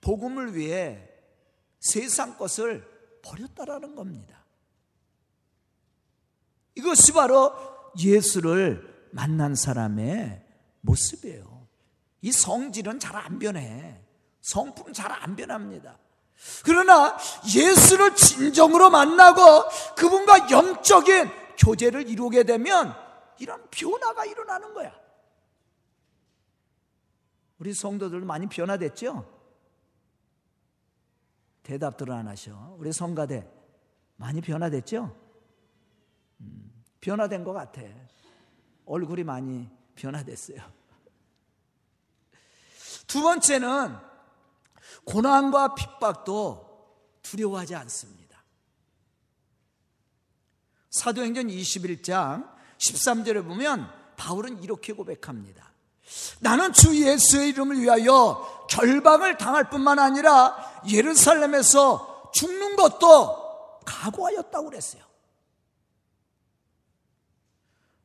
복음을 0.00 0.54
위해 0.54 1.08
세상 1.80 2.36
것을 2.36 2.95
버렸다라는 3.26 3.94
겁니다. 3.94 4.44
이것이 6.74 7.12
바로 7.12 7.52
예수를 7.98 9.08
만난 9.12 9.54
사람의 9.54 10.44
모습이에요. 10.82 11.66
이 12.22 12.32
성질은 12.32 12.98
잘 13.00 13.16
안 13.16 13.38
변해. 13.38 14.00
성품 14.42 14.92
잘 14.92 15.10
안 15.10 15.34
변합니다. 15.34 15.98
그러나 16.64 17.16
예수를 17.54 18.14
진정으로 18.14 18.90
만나고 18.90 19.42
그분과 19.96 20.50
영적인 20.50 21.30
교제를 21.58 22.08
이루게 22.08 22.44
되면 22.44 22.94
이런 23.38 23.66
변화가 23.70 24.26
일어나는 24.26 24.74
거야. 24.74 24.94
우리 27.58 27.72
성도들 27.72 28.20
많이 28.20 28.46
변화됐죠? 28.46 29.35
대답들을 31.66 32.12
안 32.12 32.28
하셔. 32.28 32.76
우리 32.78 32.92
성가대 32.92 33.44
많이 34.14 34.40
변화됐죠? 34.40 35.12
음, 36.40 36.84
변화된 37.00 37.42
것 37.42 37.52
같아. 37.52 37.82
얼굴이 38.84 39.24
많이 39.24 39.68
변화됐어요. 39.96 40.58
두 43.08 43.20
번째는 43.20 43.96
고난과 45.06 45.74
핍박도 45.74 46.94
두려워하지 47.22 47.74
않습니다. 47.74 48.44
사도행전 50.90 51.48
21장 51.48 52.48
13절에 52.78 53.44
보면 53.44 53.90
바울은 54.16 54.62
이렇게 54.62 54.92
고백합니다. 54.92 55.65
나는 56.40 56.72
주 56.72 56.94
예수의 56.94 57.50
이름을 57.50 57.80
위하여 57.80 58.66
결박을 58.68 59.38
당할 59.38 59.70
뿐만 59.70 59.98
아니라 59.98 60.56
예루살렘에서 60.88 62.30
죽는 62.34 62.76
것도 62.76 63.80
각오하였다고 63.84 64.70
그랬어요. 64.70 65.02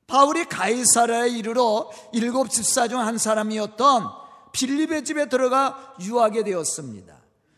바울이 0.07 0.45
가이사라에 0.45 1.29
이르러 1.29 1.89
일곱 2.11 2.49
집사 2.49 2.87
중 2.87 2.99
한 2.99 3.17
사람이었던 3.17 4.09
빌립의 4.51 5.05
집에 5.05 5.29
들어가 5.29 5.95
유하게 6.01 6.43
되었습니다. 6.43 7.15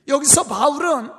여기서 0.08 0.44
바울은 0.44 1.12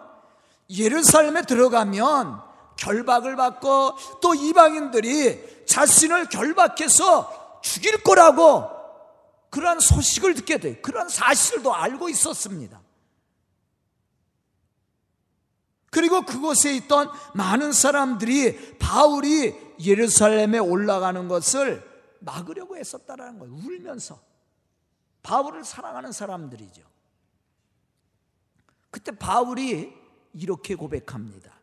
예루살렘에 0.71 1.43
들어가면 1.43 2.41
결박을 2.77 3.37
받고 3.37 3.95
또 4.21 4.35
이방인들이 4.35 5.65
자신을 5.67 6.29
결박해서 6.29 7.61
죽일 7.63 8.03
거라고 8.03 8.74
그러한 9.55 9.79
소식을 9.79 10.35
듣게 10.35 10.59
돼. 10.59 10.81
그러한 10.81 11.09
사실도 11.09 11.73
알고 11.73 12.09
있었습니다. 12.09 12.83
그리고 15.91 16.23
그곳에 16.23 16.75
있던 16.75 17.09
많은 17.35 17.71
사람들이 17.71 18.79
바울이 18.79 19.55
예루살렘에 19.79 20.59
올라가는 20.59 21.29
것을 21.29 21.89
막으려고 22.19 22.77
했었다라는 22.77 23.39
거예요. 23.39 23.55
울면서. 23.55 24.21
바울을 25.23 25.65
사랑하는 25.65 26.11
사람들이죠. 26.11 26.83
그때 28.91 29.13
바울이 29.13 29.95
이렇게 30.33 30.75
고백합니다. 30.75 31.55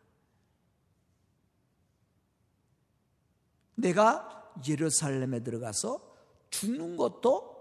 내가 3.74 4.50
예루살렘에 4.66 5.42
들어가서 5.42 6.00
죽는 6.48 6.96
것도 6.96 7.51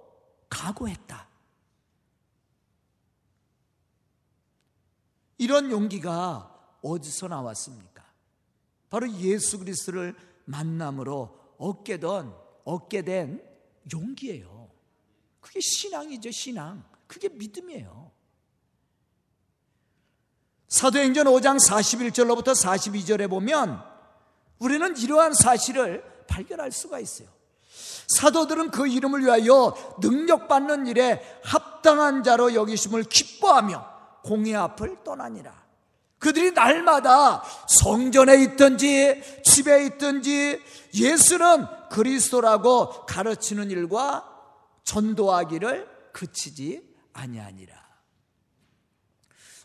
각오했다. 0.51 1.27
이런 5.39 5.71
용기가 5.71 6.77
어디서 6.83 7.29
나왔습니까? 7.29 8.05
바로 8.89 9.11
예수 9.13 9.57
그리스도를 9.57 10.15
만남으로 10.45 11.55
얻게 11.57 11.99
된, 11.99 12.31
얻게 12.63 13.01
된 13.01 13.43
용기예요. 13.91 14.69
그게 15.39 15.59
신앙이죠, 15.59 16.29
신앙. 16.29 16.83
그게 17.07 17.29
믿음이에요. 17.29 18.11
사도행전 20.67 21.25
5장 21.25 21.57
41절로부터 21.67 22.53
42절에 22.53 23.29
보면 23.29 23.83
우리는 24.59 24.95
이러한 24.97 25.33
사실을 25.33 26.25
발견할 26.27 26.71
수가 26.71 26.99
있어요. 26.99 27.40
사도들은 28.17 28.71
그 28.71 28.87
이름을 28.87 29.21
위하여 29.23 29.75
능력받는 29.99 30.87
일에 30.87 31.21
합당한 31.43 32.23
자로 32.23 32.53
여기심을 32.53 33.03
기뻐하며 33.03 33.89
공의 34.23 34.55
앞을 34.55 35.03
떠나니라. 35.03 35.61
그들이 36.19 36.51
날마다 36.51 37.43
성전에 37.67 38.43
있든지 38.43 39.41
집에 39.43 39.85
있든지 39.85 40.61
예수는 40.93 41.65
그리스도라고 41.89 43.05
가르치는 43.07 43.71
일과 43.71 44.27
전도하기를 44.83 45.89
그치지 46.13 46.83
아니하니라. 47.13 47.73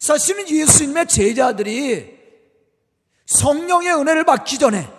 사실은 0.00 0.48
예수님의 0.48 1.09
제자들이 1.09 2.16
성령의 3.26 3.92
은혜를 3.94 4.24
받기 4.24 4.59
전에 4.59 4.95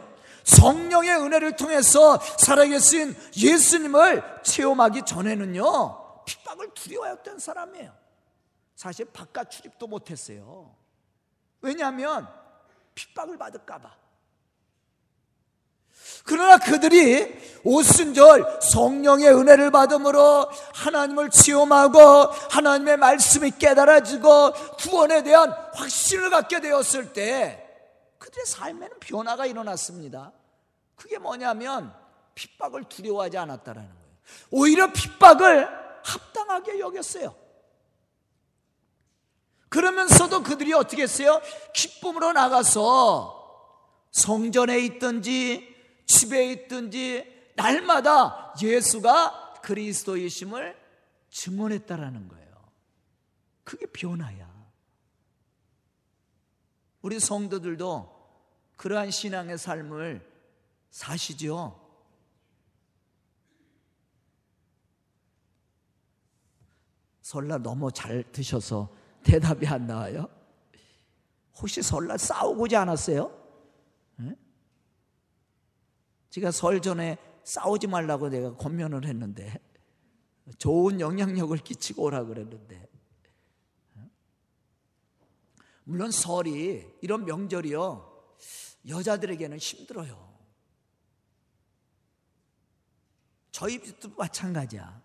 성령의 0.48 1.12
은혜를 1.12 1.58
통해서 1.58 2.20
살아계신 2.40 3.16
예수님을 3.36 4.24
체험하기 4.44 5.04
전에는요 5.06 6.24
핍박을 6.26 6.74
두려워했던 6.74 7.40
사람이에요. 7.40 7.94
사실 8.76 9.06
바깥 9.06 9.52
출입도 9.52 9.88
못했어요. 9.88 10.74
왜냐하면 11.62 12.28
핍박을 12.96 13.38
받을까봐. 13.38 13.96
그러나 16.24 16.58
그들이 16.58 17.62
오순절 17.64 18.60
성령의 18.62 19.34
은혜를 19.34 19.72
받음으로 19.72 20.50
하나님을 20.74 21.30
체험하고 21.30 22.00
하나님의 22.52 22.98
말씀이 22.98 23.52
깨달아지고 23.52 24.54
구원에 24.78 25.24
대한 25.24 25.52
확신을 25.74 26.30
갖게 26.30 26.62
되었을 26.62 27.14
때 27.14 27.67
그들의 28.28 28.46
삶에는 28.46 29.00
변화가 29.00 29.46
일어났습니다. 29.46 30.34
그게 30.96 31.18
뭐냐면 31.18 31.96
핍박을 32.36 32.90
두려워하지 32.90 33.38
않았다라는 33.38 33.90
거예요. 33.90 34.18
오히려 34.52 34.92
핍박을 34.92 35.68
합당하게 36.04 36.80
여겼어요. 36.80 37.34
그러면서도 39.70 40.44
그들이 40.44 40.74
어떻게 40.74 41.04
했어요? 41.04 41.42
기쁨으로 41.74 42.34
나가서 42.34 43.34
성전에 44.12 44.80
있든지 44.80 46.04
집에 46.06 46.52
있든지 46.52 47.52
날마다 47.56 48.54
예수가 48.62 49.62
그리스도이심을 49.62 50.78
증언했다라는 51.30 52.28
거예요. 52.28 52.72
그게 53.64 53.86
변화야. 53.86 54.48
우리 57.02 57.22
성도들도 57.22 58.17
그러한 58.78 59.12
신앙의 59.12 59.58
삶을 59.58 60.26
사시죠. 60.92 61.84
설날 67.22 67.62
너무 67.62 67.92
잘 67.92 68.24
드셔서 68.32 68.90
대답이 69.24 69.68
안 69.68 69.86
나와요? 69.86 70.30
혹시 71.60 71.82
설날 71.82 72.18
싸우고지 72.18 72.76
않았어요? 72.76 73.30
네? 74.18 74.36
제가 76.30 76.52
설 76.52 76.82
전에 76.82 77.18
싸우지 77.44 77.88
말라고 77.88 78.30
내가 78.30 78.56
권면을 78.56 79.06
했는데 79.06 79.60
좋은 80.58 81.02
영향력을 81.02 81.58
끼치고 81.58 82.04
오라 82.04 82.24
그랬는데 82.26 82.88
물론 85.84 86.12
설이 86.12 86.86
이런 87.02 87.26
명절이요 87.26 88.17
여자들에게는 88.88 89.58
힘들어요. 89.58 90.38
저희 93.52 93.82
집도 93.84 94.10
마찬가지야. 94.10 95.02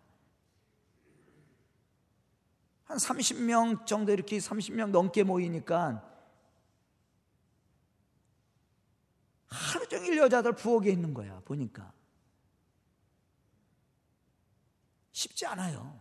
한 2.85 2.97
30명 2.99 3.87
정도 3.87 4.12
이렇게 4.12 4.38
30명 4.38 4.90
넘게 4.90 5.23
모이니까 5.23 6.09
하루 9.47 9.88
종일 9.88 10.18
여자들 10.18 10.55
부엌에 10.55 10.90
있는 10.90 11.14
거야, 11.14 11.40
보니까. 11.40 11.92
쉽지 15.12 15.47
않아요. 15.47 16.01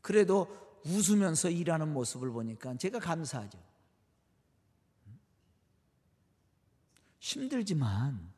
그래도 0.00 0.80
웃으면서 0.84 1.48
일하는 1.48 1.92
모습을 1.92 2.30
보니까 2.30 2.76
제가 2.76 2.98
감사하죠. 2.98 3.71
힘들지만 7.22 8.32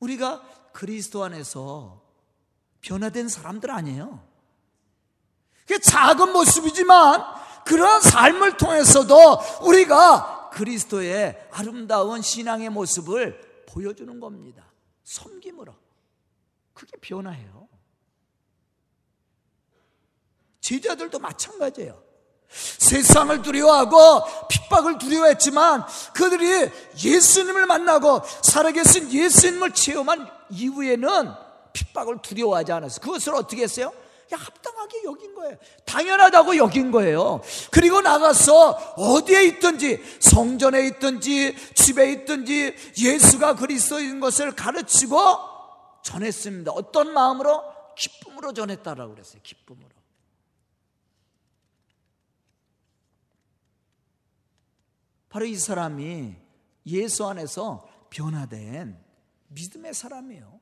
우리가 0.00 0.40
그리스도 0.72 1.22
안에서 1.22 2.02
변화된 2.80 3.28
사람들 3.28 3.70
아니에요. 3.70 4.26
그 5.66 5.78
작은 5.78 6.32
모습이지만 6.32 7.22
그러한 7.66 8.00
삶을 8.00 8.56
통해서도 8.56 9.14
우리가 9.66 10.48
그리스도의 10.50 11.48
아름다운 11.50 12.22
신앙의 12.22 12.70
모습을 12.70 13.64
보여주는 13.68 14.18
겁니다. 14.18 14.72
섬김으로. 15.04 15.74
그게 16.72 16.96
변화예요. 16.96 17.68
제자들도 20.60 21.18
마찬가지예요. 21.18 22.02
세상을 22.48 23.42
두려워하고 23.42 24.48
핍박을 24.48 24.98
두려워했지만 24.98 25.84
그들이 26.14 26.70
예수님을 27.04 27.66
만나고 27.66 28.22
살아계신 28.42 29.12
예수님을 29.12 29.72
체험한 29.72 30.28
이후에는 30.50 31.32
핍박을 31.72 32.18
두려워하지 32.22 32.72
않았어요. 32.72 33.00
그것을 33.00 33.34
어떻게 33.34 33.62
했어요? 33.62 33.92
야, 34.32 34.36
합당하게 34.38 35.04
여긴 35.04 35.34
거예요. 35.34 35.56
당연하다고 35.84 36.56
여긴 36.56 36.90
거예요. 36.90 37.42
그리고 37.70 38.00
나가서 38.00 38.94
어디에 38.96 39.44
있든지 39.44 40.02
성전에 40.18 40.86
있든지 40.86 41.54
집에 41.74 42.10
있든지 42.12 42.74
예수가 42.98 43.54
그리스도인 43.54 44.18
것을 44.18 44.52
가르치고 44.52 45.18
전했습니다. 46.02 46.72
어떤 46.72 47.12
마음으로? 47.12 47.62
기쁨으로 47.96 48.52
전했다라고 48.52 49.14
그랬어요. 49.14 49.40
기쁨으로. 49.42 49.95
바로 55.36 55.44
이 55.44 55.54
사람이 55.54 56.34
예수 56.86 57.26
안에서 57.26 57.86
변화된 58.08 58.98
믿음의 59.48 59.92
사람이에요. 59.92 60.60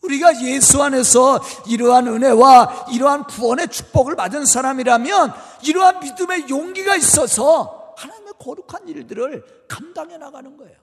우리가 0.00 0.42
예수 0.44 0.82
안에서 0.82 1.42
이러한 1.68 2.08
은혜와 2.08 2.86
이러한 2.90 3.24
구원의 3.24 3.68
축복을 3.68 4.16
받은 4.16 4.46
사람이라면 4.46 5.34
이러한 5.64 6.00
믿음의 6.00 6.48
용기가 6.48 6.96
있어서 6.96 7.94
하나님의 7.98 8.32
거룩한 8.38 8.88
일들을 8.88 9.66
감당해 9.68 10.16
나가는 10.16 10.56
거예요. 10.56 10.78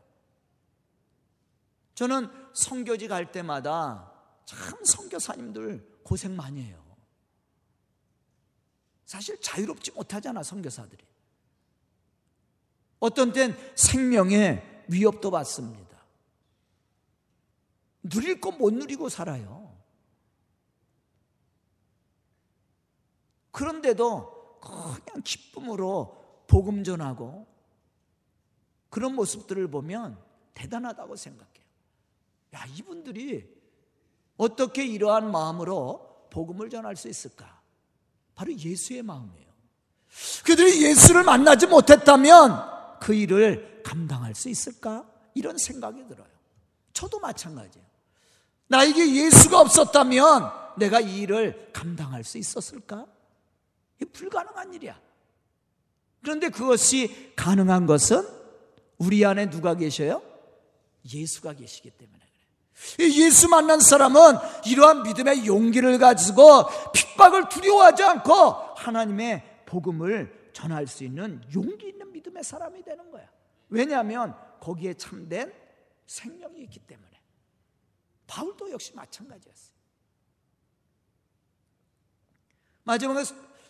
저는 1.96 2.30
성교지 2.54 3.08
갈 3.08 3.32
때마다 3.32 4.14
참 4.46 4.86
성교사님들 4.86 6.02
고생 6.04 6.36
많이 6.36 6.62
해요. 6.62 6.80
사실 9.08 9.42
자유롭지 9.42 9.94
못하잖아, 9.94 10.44
성교사들이. 10.44 11.09
어떤 13.00 13.32
땐 13.32 13.56
생명의 13.76 14.84
위협도 14.88 15.32
받습니다. 15.32 15.90
누릴 18.04 18.40
거 18.42 18.52
못 18.52 18.74
누리고 18.74 19.10
살아요. 19.10 19.60
그런데도 23.52 24.60
그냥 24.62 25.22
기쁨으로 25.24 26.44
복음 26.48 26.84
전하고 26.84 27.48
그런 28.90 29.16
모습들을 29.16 29.68
보면 29.70 30.18
대단하다고 30.54 31.16
생각해요. 31.16 31.66
야, 32.56 32.66
이분들이 32.76 33.48
어떻게 34.38 34.86
이러한 34.86 35.32
마음으로 35.32 36.28
복음을 36.32 36.70
전할 36.70 36.96
수 36.96 37.08
있을까? 37.08 37.62
바로 38.36 38.54
예수의 38.54 39.04
마음이에요. 39.04 39.50
그들이 40.46 40.84
예수를 40.84 41.24
만나지 41.24 41.68
못했다면 41.68 42.79
그 43.00 43.14
일을 43.14 43.82
감당할 43.84 44.36
수 44.36 44.50
있을까? 44.50 45.06
이런 45.34 45.58
생각이 45.58 46.08
들어요. 46.08 46.28
저도 46.94 47.20
마찬가지예요. 47.20 47.88
나에게 48.68 49.16
예수가 49.16 49.60
없었다면 49.60 50.52
내가 50.78 51.00
이 51.00 51.22
일을 51.22 51.72
감당할 51.74 52.24
수 52.24 52.38
있었을까? 52.38 53.06
불가능한 54.14 54.74
일이야. 54.74 55.00
그런데 56.22 56.50
그것이 56.50 57.34
가능한 57.36 57.86
것은 57.86 58.28
우리 58.98 59.26
안에 59.26 59.50
누가 59.50 59.76
계셔요? 59.76 60.22
예수가 61.14 61.54
계시기 61.54 61.90
때문에 61.92 62.20
그래요. 62.98 63.12
예수 63.26 63.48
만난 63.48 63.80
사람은 63.80 64.20
이러한 64.66 65.04
믿음의 65.04 65.46
용기를 65.46 65.98
가지고 65.98 66.66
핍박을 66.94 67.50
두려워하지 67.50 68.04
않고 68.04 68.34
하나님의 68.76 69.64
복음을 69.66 70.52
전할 70.54 70.88
수 70.88 71.04
있는 71.04 71.42
용기 71.54 71.98
있는 72.10 72.12
믿음의 72.12 72.44
사람이 72.44 72.84
되는 72.84 73.10
거야. 73.12 73.30
왜냐하면 73.70 74.36
거기에 74.60 74.96
참된 74.96 75.54
생명이 76.06 76.62
있기 76.64 76.80
때문에. 76.80 77.10
바울도 78.28 78.72
역시 78.72 78.94
마찬가지였어요. 78.96 79.80
마지막에 82.84 83.24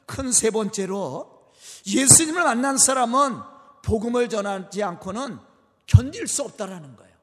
큰 0.06 0.32
세 0.32 0.50
번째로 0.50 1.54
예수님을 1.86 2.44
만난 2.44 2.78
사람은 2.78 3.42
복음을 3.84 4.30
전하지 4.30 4.82
않고는 4.84 5.40
견딜 5.86 6.28
수 6.28 6.44
없다라는 6.44 6.96
거예요. 6.96 7.16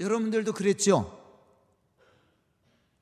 여러분들도 0.00 0.52
그랬죠? 0.52 1.14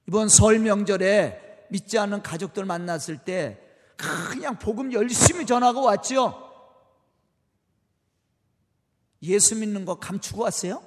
이번 0.09 0.29
설 0.29 0.59
명절에 0.59 1.67
믿지 1.71 1.99
않는 1.99 2.23
가족들 2.23 2.65
만났을 2.65 3.19
때 3.19 3.66
그냥 3.97 4.59
복음 4.59 4.93
열심히 4.93 5.47
전하고 5.47 5.83
왔죠? 5.83 6.43
예수 9.23 9.57
믿는 9.57 9.85
거 9.85 9.99
감추고 9.99 10.43
왔어요? 10.43 10.83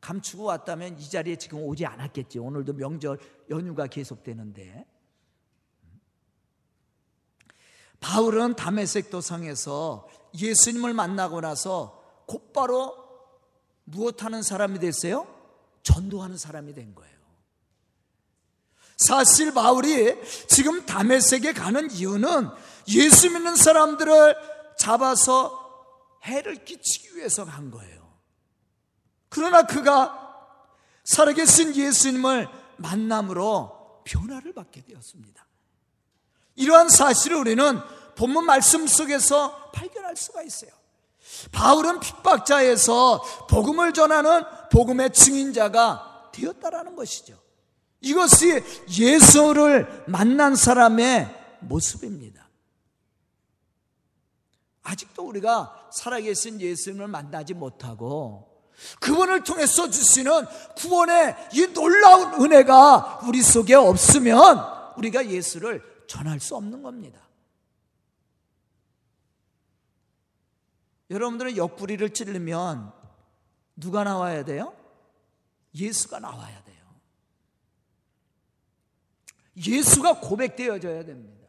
감추고 0.00 0.44
왔다면 0.44 1.00
이 1.00 1.08
자리에 1.10 1.36
지금 1.36 1.62
오지 1.64 1.84
않았겠지. 1.84 2.38
오늘도 2.38 2.74
명절 2.74 3.18
연휴가 3.50 3.88
계속되는데. 3.88 4.86
바울은 7.98 8.54
담에색 8.54 9.10
도상에서 9.10 10.06
예수님을 10.38 10.94
만나고 10.94 11.40
나서 11.40 12.22
곧바로 12.26 12.94
무엇하는 13.84 14.42
사람이 14.42 14.78
됐어요? 14.78 15.26
전도하는 15.82 16.36
사람이 16.36 16.72
된 16.74 16.94
거예요. 16.94 17.15
사실 18.96 19.52
바울이 19.52 20.16
지금 20.48 20.86
담에색에 20.86 21.52
가는 21.52 21.90
이유는 21.90 22.48
예수 22.88 23.30
믿는 23.30 23.56
사람들을 23.56 24.36
잡아서 24.78 25.62
해를 26.24 26.64
끼치기 26.64 27.16
위해서 27.16 27.44
간 27.44 27.70
거예요. 27.70 28.06
그러나 29.28 29.62
그가 29.62 30.22
살아계신 31.04 31.76
예수님을 31.76 32.48
만남으로 32.78 34.02
변화를 34.04 34.52
받게 34.54 34.82
되었습니다. 34.82 35.46
이러한 36.56 36.88
사실을 36.88 37.36
우리는 37.36 37.80
본문 38.16 38.46
말씀 38.46 38.86
속에서 38.86 39.70
발견할 39.72 40.16
수가 40.16 40.42
있어요. 40.42 40.70
바울은 41.52 42.00
핍박자에서 42.00 43.46
복음을 43.48 43.92
전하는 43.92 44.42
복음의 44.70 45.12
증인자가 45.12 46.30
되었다라는 46.32 46.96
것이죠. 46.96 47.45
이것이 48.06 48.62
예수를 48.98 50.04
만난 50.06 50.54
사람의 50.54 51.58
모습입니다. 51.60 52.48
아직도 54.82 55.26
우리가 55.26 55.88
살아계신 55.92 56.60
예수님을 56.60 57.08
만나지 57.08 57.54
못하고 57.54 58.56
그분을 59.00 59.42
통해서 59.42 59.90
주시는 59.90 60.46
구원의 60.76 61.34
이 61.54 61.66
놀라운 61.72 62.40
은혜가 62.40 63.22
우리 63.26 63.42
속에 63.42 63.74
없으면 63.74 64.92
우리가 64.96 65.28
예수를 65.28 65.82
전할 66.06 66.38
수 66.38 66.54
없는 66.54 66.82
겁니다. 66.82 67.20
여러분들은 71.10 71.56
옆구리를 71.56 72.08
찌르면 72.10 72.92
누가 73.76 74.04
나와야 74.04 74.44
돼요? 74.44 74.74
예수가 75.74 76.20
나와야 76.20 76.62
돼요. 76.62 76.65
예수가 79.56 80.20
고백되어져야 80.20 81.04
됩니다. 81.04 81.46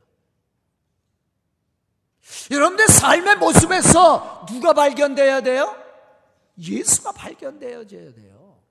여러분들 2.52 2.88
삶의 2.88 3.38
모습에서 3.38 4.46
누가 4.48 4.74
발견돼야 4.74 5.41
돼요? 5.41 5.76
예수가 6.58 7.12
발견되어져야 7.12 8.13
돼요. 8.13 8.62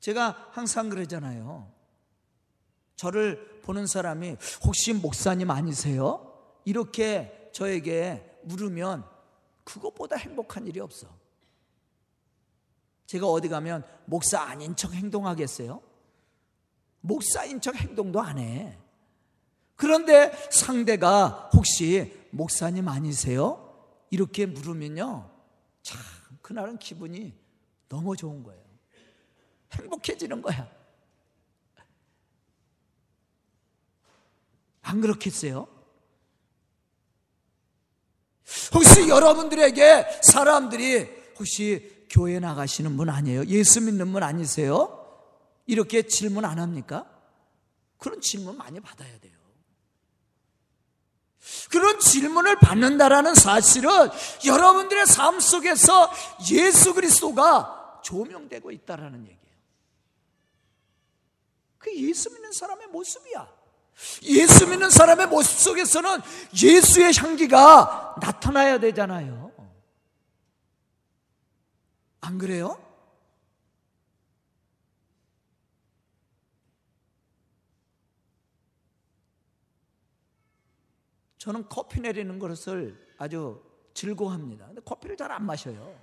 제가 0.00 0.50
항상 0.52 0.88
그러잖아요. 0.88 1.72
저를 2.94 3.60
보는 3.62 3.86
사람이 3.86 4.36
혹시 4.64 4.92
목사님 4.92 5.50
아니세요? 5.50 6.32
이렇게 6.64 7.50
저에게 7.52 8.38
물으면 8.44 9.04
그것보다 9.64 10.16
행복한 10.16 10.66
일이 10.66 10.80
없어. 10.80 11.08
제가 13.06 13.26
어디 13.26 13.48
가면 13.48 13.84
목사 14.04 14.40
아닌 14.40 14.76
척 14.76 14.92
행동하겠어요? 14.94 15.82
목사인 17.06 17.60
척 17.60 17.76
행동도 17.76 18.20
안 18.20 18.38
해. 18.38 18.76
그런데 19.76 20.32
상대가 20.50 21.50
혹시 21.54 22.26
목사님 22.30 22.88
아니세요? 22.88 23.62
이렇게 24.10 24.46
물으면요. 24.46 25.30
참, 25.82 26.00
그날은 26.42 26.78
기분이 26.78 27.34
너무 27.88 28.16
좋은 28.16 28.42
거예요. 28.42 28.62
행복해지는 29.72 30.42
거야. 30.42 30.68
안 34.82 35.00
그렇겠어요? 35.00 35.68
혹시 38.72 39.08
여러분들에게 39.08 40.06
사람들이 40.22 41.08
혹시 41.38 42.06
교회 42.08 42.38
나가시는 42.38 42.96
분 42.96 43.10
아니에요? 43.10 43.44
예수 43.46 43.80
믿는 43.80 44.12
분 44.12 44.22
아니세요? 44.22 44.95
이렇게 45.66 46.02
질문 46.06 46.44
안 46.44 46.58
합니까? 46.58 47.10
그런 47.98 48.20
질문 48.20 48.56
많이 48.56 48.80
받아야 48.80 49.18
돼요. 49.18 49.36
그런 51.70 52.00
질문을 52.00 52.56
받는다라는 52.56 53.34
사실은 53.34 53.90
여러분들의 54.44 55.06
삶 55.06 55.38
속에서 55.38 56.12
예수 56.50 56.94
그리스도가 56.94 58.00
조명되고 58.02 58.70
있다라는 58.70 59.22
얘기예요. 59.22 59.56
그 61.78 61.94
예수 61.94 62.32
믿는 62.32 62.52
사람의 62.52 62.88
모습이야. 62.88 63.56
예수 64.24 64.66
믿는 64.66 64.90
사람의 64.90 65.28
모습 65.28 65.58
속에서는 65.58 66.20
예수의 66.62 67.12
향기가 67.16 68.16
나타나야 68.20 68.78
되잖아요. 68.78 69.52
안 72.20 72.38
그래요? 72.38 72.85
저는 81.46 81.68
커피 81.68 82.00
내리는 82.00 82.40
것을 82.40 83.14
아주 83.18 83.62
즐거워합니다. 83.94 84.66
근데 84.66 84.80
커피를 84.80 85.16
잘 85.16 85.30
안 85.30 85.46
마셔요. 85.46 85.96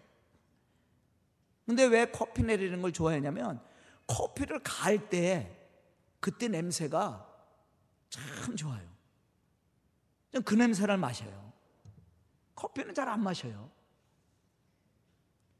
근데 1.65 1.83
왜 1.83 2.09
커피 2.09 2.43
내리는 2.43 2.81
걸 2.81 2.93
좋아하냐면 2.93 3.61
커피를 4.07 4.63
갈 4.63 5.09
때 5.09 5.69
그때 6.21 6.47
냄새가 6.47 7.29
참 8.09 8.55
좋아요. 8.55 8.89
그 10.45 10.55
냄새를 10.55 10.95
마셔요. 10.95 11.51
커피는 12.55 12.93
잘 12.93 13.09
안 13.09 13.21
마셔요. 13.21 13.69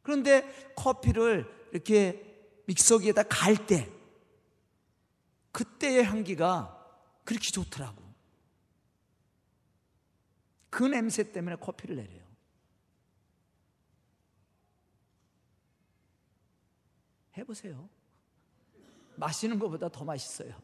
그런데 0.02 0.74
커피를 0.76 1.46
이렇게 1.74 2.64
믹서기에다 2.68 3.24
갈 3.24 3.68
때, 3.68 3.92
그때의 5.52 6.06
향기가 6.06 6.80
그렇게 7.26 7.50
좋더라고. 7.52 8.03
그 10.74 10.84
냄새 10.86 11.32
때문에 11.32 11.58
커피를 11.58 11.98
내려요. 11.98 12.24
해보세요. 17.38 17.88
마시는 19.16 19.60
것보다 19.60 19.88
더 19.90 20.04
맛있어요. 20.04 20.60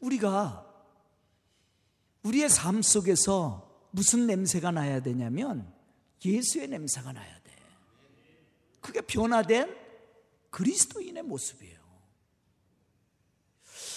우리가 0.00 0.66
우리의 2.22 2.48
삶 2.48 2.80
속에서 2.80 3.90
무슨 3.90 4.26
냄새가 4.26 4.70
나야 4.70 5.00
되냐면 5.00 5.70
예수의 6.24 6.68
냄새가 6.68 7.12
나야 7.12 7.42
돼. 7.42 7.52
그게 8.80 9.02
변화된 9.02 9.76
그리스도인의 10.48 11.24
모습이에요. 11.24 11.81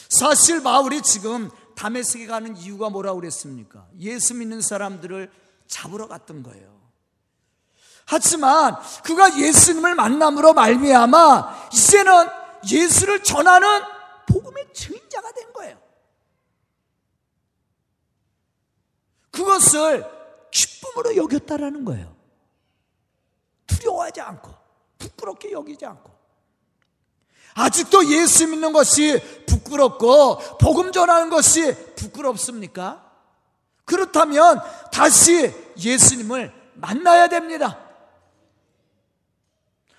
사실 0.10 0.62
바울이 0.64 1.02
지금 1.02 1.50
다메섹에 1.76 2.28
가는 2.28 2.56
이유가 2.58 2.90
뭐라고 2.90 3.20
그랬습니까? 3.20 3.88
예수 4.00 4.34
믿는 4.34 4.62
사람들을 4.62 5.32
잡으러 5.68 6.08
갔던 6.08 6.44
거예요. 6.44 6.76
하지만 8.06 8.78
그가 9.04 9.38
예수님을 9.38 9.96
만남으로 9.96 10.54
말미암아 10.54 11.70
이제는 11.74 12.28
예수를 12.70 13.24
전하는 13.24 13.68
복음의 14.28 14.74
증인자가 14.74 15.32
된 15.32 15.54
거예요. 15.54 15.78
그것을 19.32 20.06
기쁨으로 20.52 21.18
여겼다라는 21.18 21.84
거예요. 21.84 22.16
두려워하지 23.68 24.22
않고 24.22 24.54
부끄럽게 24.98 25.52
여기지 25.52 25.86
않고 25.86 26.15
아직도 27.56 28.06
예수 28.12 28.48
믿는 28.48 28.74
것이 28.74 29.20
부끄럽고 29.48 30.58
복음 30.60 30.92
전하는 30.92 31.30
것이 31.30 31.74
부끄럽습니까? 31.96 33.02
그렇다면 33.86 34.62
다시 34.92 35.54
예수님을 35.78 36.54
만나야 36.74 37.30
됩니다. 37.30 37.80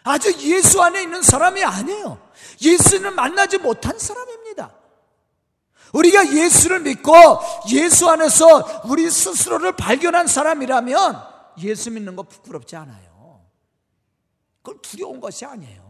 아직 0.05 0.39
예수 0.43 0.83
안에 0.83 1.03
있는 1.03 1.23
사람이 1.23 1.65
아니에요. 1.65 2.21
예수는 2.63 3.15
만나지 3.15 3.59
못한 3.59 3.99
사람입니다. 3.99 4.73
우리가 5.95 6.35
예수를 6.35 6.81
믿고 6.81 7.13
예수 7.71 8.09
안에서 8.09 8.83
우리 8.85 9.11
스스로를 9.11 9.73
발견한 9.73 10.27
사람이라면 10.27 11.23
예수 11.63 11.91
믿는 11.91 12.17
거 12.17 12.23
부끄럽지 12.23 12.77
않아요. 12.77 13.41
그걸 14.63 14.83
두려운 14.83 15.21
것이 15.21 15.47
아니에요. 15.47 15.86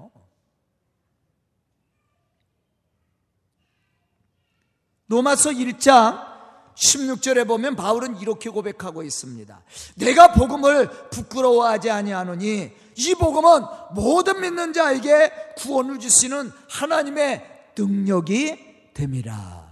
로마서 5.09 5.51
1장 5.51 6.27
16절에 6.75 7.47
보면 7.47 7.75
바울은 7.75 8.21
이렇게 8.21 8.51
고백하고 8.51 9.03
있습니다. 9.03 9.63
내가 9.97 10.33
복음을 10.33 10.91
부끄러워하지 11.11 11.91
아니하노니 11.91 12.73
이 12.97 13.15
복음은 13.15 13.63
모든 13.93 14.41
믿는 14.41 14.73
자에게 14.73 15.55
구원을 15.57 15.99
주시는 15.99 16.51
하나님의 16.69 17.73
능력이 17.79 18.93
됨이라. 18.95 19.67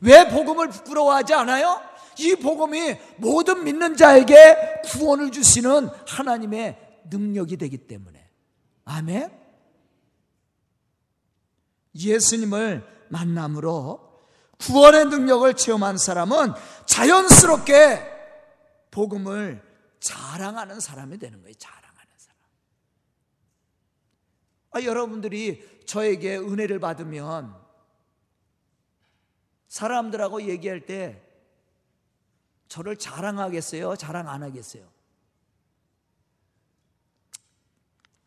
왜 0.00 0.28
복음을 0.28 0.68
부끄러워하지 0.68 1.34
않아요? 1.34 1.80
이 2.18 2.34
복음이 2.34 2.96
모든 3.18 3.64
믿는 3.64 3.96
자에게 3.96 4.82
구원을 4.86 5.30
주시는 5.30 5.88
하나님의 6.06 7.04
능력이 7.10 7.56
되기 7.56 7.78
때문에. 7.78 8.28
아멘. 8.84 9.30
예수님을 11.94 12.84
만남으로 13.08 14.07
구원의 14.58 15.06
능력을 15.06 15.54
체험한 15.54 15.98
사람은 15.98 16.52
자연스럽게 16.86 18.16
복음을 18.90 19.62
자랑하는 20.00 20.80
사람이 20.80 21.18
되는 21.18 21.40
거예요. 21.42 21.54
자랑하는 21.54 22.10
사람. 22.16 22.38
아, 24.72 24.82
여러분들이 24.82 25.84
저에게 25.86 26.36
은혜를 26.36 26.80
받으면 26.80 27.54
사람들하고 29.68 30.42
얘기할 30.42 30.86
때 30.86 31.22
저를 32.68 32.96
자랑하겠어요? 32.96 33.96
자랑 33.96 34.28
안 34.28 34.42
하겠어요? 34.42 34.86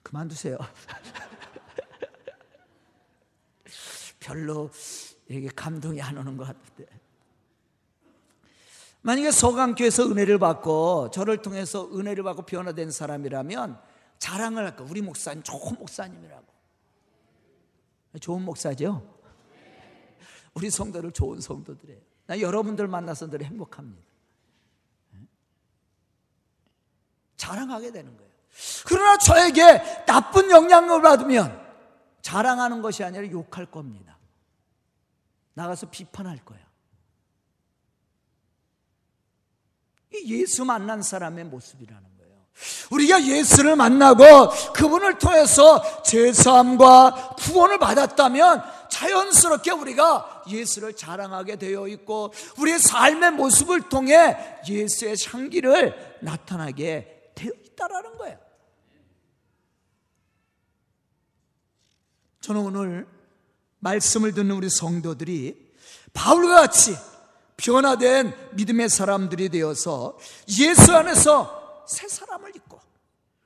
그만두세요. 0.04 0.58
별로 4.20 4.70
이게 5.38 5.50
감동이 5.50 6.02
안 6.02 6.18
오는 6.18 6.38
것 6.38 6.46
같은데. 6.46 6.86
만약에 9.02 9.32
서강교에서 9.32 10.10
은혜를 10.12 10.38
받고 10.38 11.10
저를 11.12 11.42
통해서 11.42 11.90
은혜를 11.92 12.24
받고 12.24 12.44
변화된 12.44 12.92
사람이라면 12.92 13.80
자랑을 14.20 14.66
할까? 14.66 14.86
우리 14.88 15.02
목사님 15.02 15.44
좋은 15.44 15.76
목사님이라고. 15.80 16.46
좋은 18.20 18.44
목사죠? 18.44 19.20
우리 20.54 20.70
성도를 20.70 21.12
좋은 21.12 21.40
성도들이에요. 21.40 22.00
나 22.28 22.40
여러분들 22.40 22.88
만나서 22.88 23.30
늘 23.30 23.44
행복합니다. 23.44 24.12
자랑하게 27.38 27.92
되는 27.92 28.16
거예요. 28.16 28.32
그러나 28.86 29.18
저에게 29.18 30.06
나쁜 30.06 30.52
영향을 30.52 31.02
받으면 31.02 31.60
자랑하는 32.22 32.84
것이 32.84 33.04
아니라 33.04 33.28
욕할 33.32 33.66
겁니다. 33.66 34.18
나가서 35.54 35.90
비판할 35.90 36.44
거야. 36.46 36.60
예수 40.26 40.66
만난 40.66 41.02
사람의 41.02 41.46
모습이라는 41.46 42.04
거예요. 42.18 42.46
우리가 42.92 43.24
예수를 43.24 43.76
만나고 43.76 44.24
그분을 44.74 45.18
통해서 45.18 46.04
제사함과 46.04 47.36
구원을 47.40 47.80
받았다면 47.80 48.64
자연스럽게 48.90 49.72
우리가 49.72 50.44
예수를 50.50 50.96
자랑하게 50.96 51.56
되어 51.56 51.88
있고 51.88 52.34
우리의 52.60 52.80
삶의 52.80 53.32
모습을 53.32 53.90
통해 53.90 54.38
예수의 54.68 55.16
향기를 55.28 56.18
나타나게 56.22 57.32
되어 57.34 57.52
있다라는 57.66 58.18
거예요. 58.18 58.38
저는 62.42 62.62
오늘 62.62 63.08
말씀을 63.82 64.34
듣는 64.34 64.56
우리 64.56 64.70
성도들이 64.70 65.72
바울과 66.14 66.62
같이 66.62 66.96
변화된 67.58 68.34
믿음의 68.54 68.90
사람들이 68.90 69.50
되어서 69.50 70.18
예수 70.60 70.96
안에서 70.96 71.86
새 71.88 72.08
사람을 72.08 72.56
입고 72.56 72.80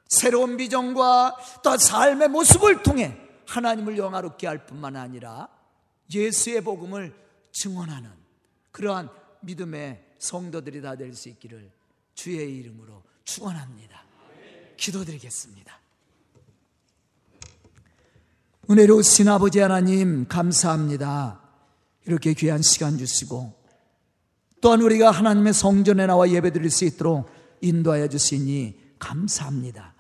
새로운 0.08 0.56
비전과 0.56 1.36
또 1.64 1.78
삶의 1.78 2.30
모습을 2.30 2.84
통해 2.84 3.18
하나님을 3.48 3.98
영화롭게 3.98 4.48
할 4.48 4.66
뿐만 4.66 4.96
아니라 4.96 5.50
예수의 6.14 6.62
복음을 6.62 7.14
증언하는 7.52 8.10
그러한 8.72 9.10
믿음의 9.42 10.04
성도들이 10.20 10.82
다 10.82 10.96
될 10.96 11.14
수 11.14 11.30
있기를 11.30 11.72
주의 12.14 12.58
이름으로 12.58 13.04
축원합니다. 13.26 14.04
기도드리겠습니다. 14.78 15.85
은혜로우신 18.68 19.28
아버지 19.28 19.60
하나님 19.60 20.28
감사합니다. 20.28 21.40
이렇게 22.08 22.34
귀한 22.34 22.64
시간 22.64 22.98
주시고 22.98 23.54
또한 24.60 24.82
우리가 24.82 25.12
하나님의 25.12 25.54
성전에 25.54 26.08
나와 26.08 26.28
예배드릴 26.28 26.72
수 26.72 26.84
있도록 26.86 27.30
인도하여 27.62 28.08
주시니 28.08 28.76
감사합니다. 28.98 29.94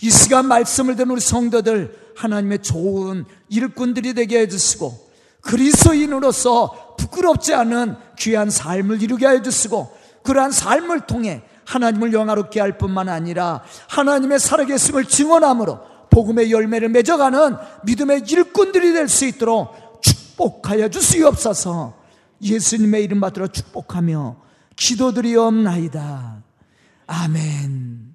이 0.00 0.10
시간 0.10 0.46
말씀을 0.46 0.96
듣는 0.96 1.10
우리 1.10 1.20
성도들 1.20 2.14
하나님의 2.16 2.62
좋은 2.62 3.26
일꾼들이 3.50 4.14
되게 4.14 4.40
해주시고 4.40 5.10
그리스도인으로서 5.42 6.96
부끄럽지 6.98 7.52
않은 7.52 7.96
귀한 8.18 8.48
삶을 8.48 9.02
이루게 9.02 9.28
해주시고 9.28 9.94
그러한 10.22 10.52
삶을 10.52 11.06
통해 11.06 11.42
하나님을 11.66 12.14
영화롭게 12.14 12.60
할 12.60 12.78
뿐만 12.78 13.10
아니라 13.10 13.62
하나님의 13.88 14.40
살아계심을 14.40 15.04
증언함으로 15.04 15.95
복음의 16.16 16.50
열매를 16.50 16.88
맺어가는 16.88 17.56
믿음의 17.84 18.24
일꾼들이 18.26 18.94
될 18.94 19.06
수 19.06 19.26
있도록 19.26 20.00
축복하여 20.00 20.88
주시옵소서 20.88 21.94
예수님의 22.40 23.04
이름 23.04 23.20
받들어 23.20 23.46
축복하며 23.48 24.36
기도드리옵나이다. 24.76 26.42
아멘. 27.06 28.05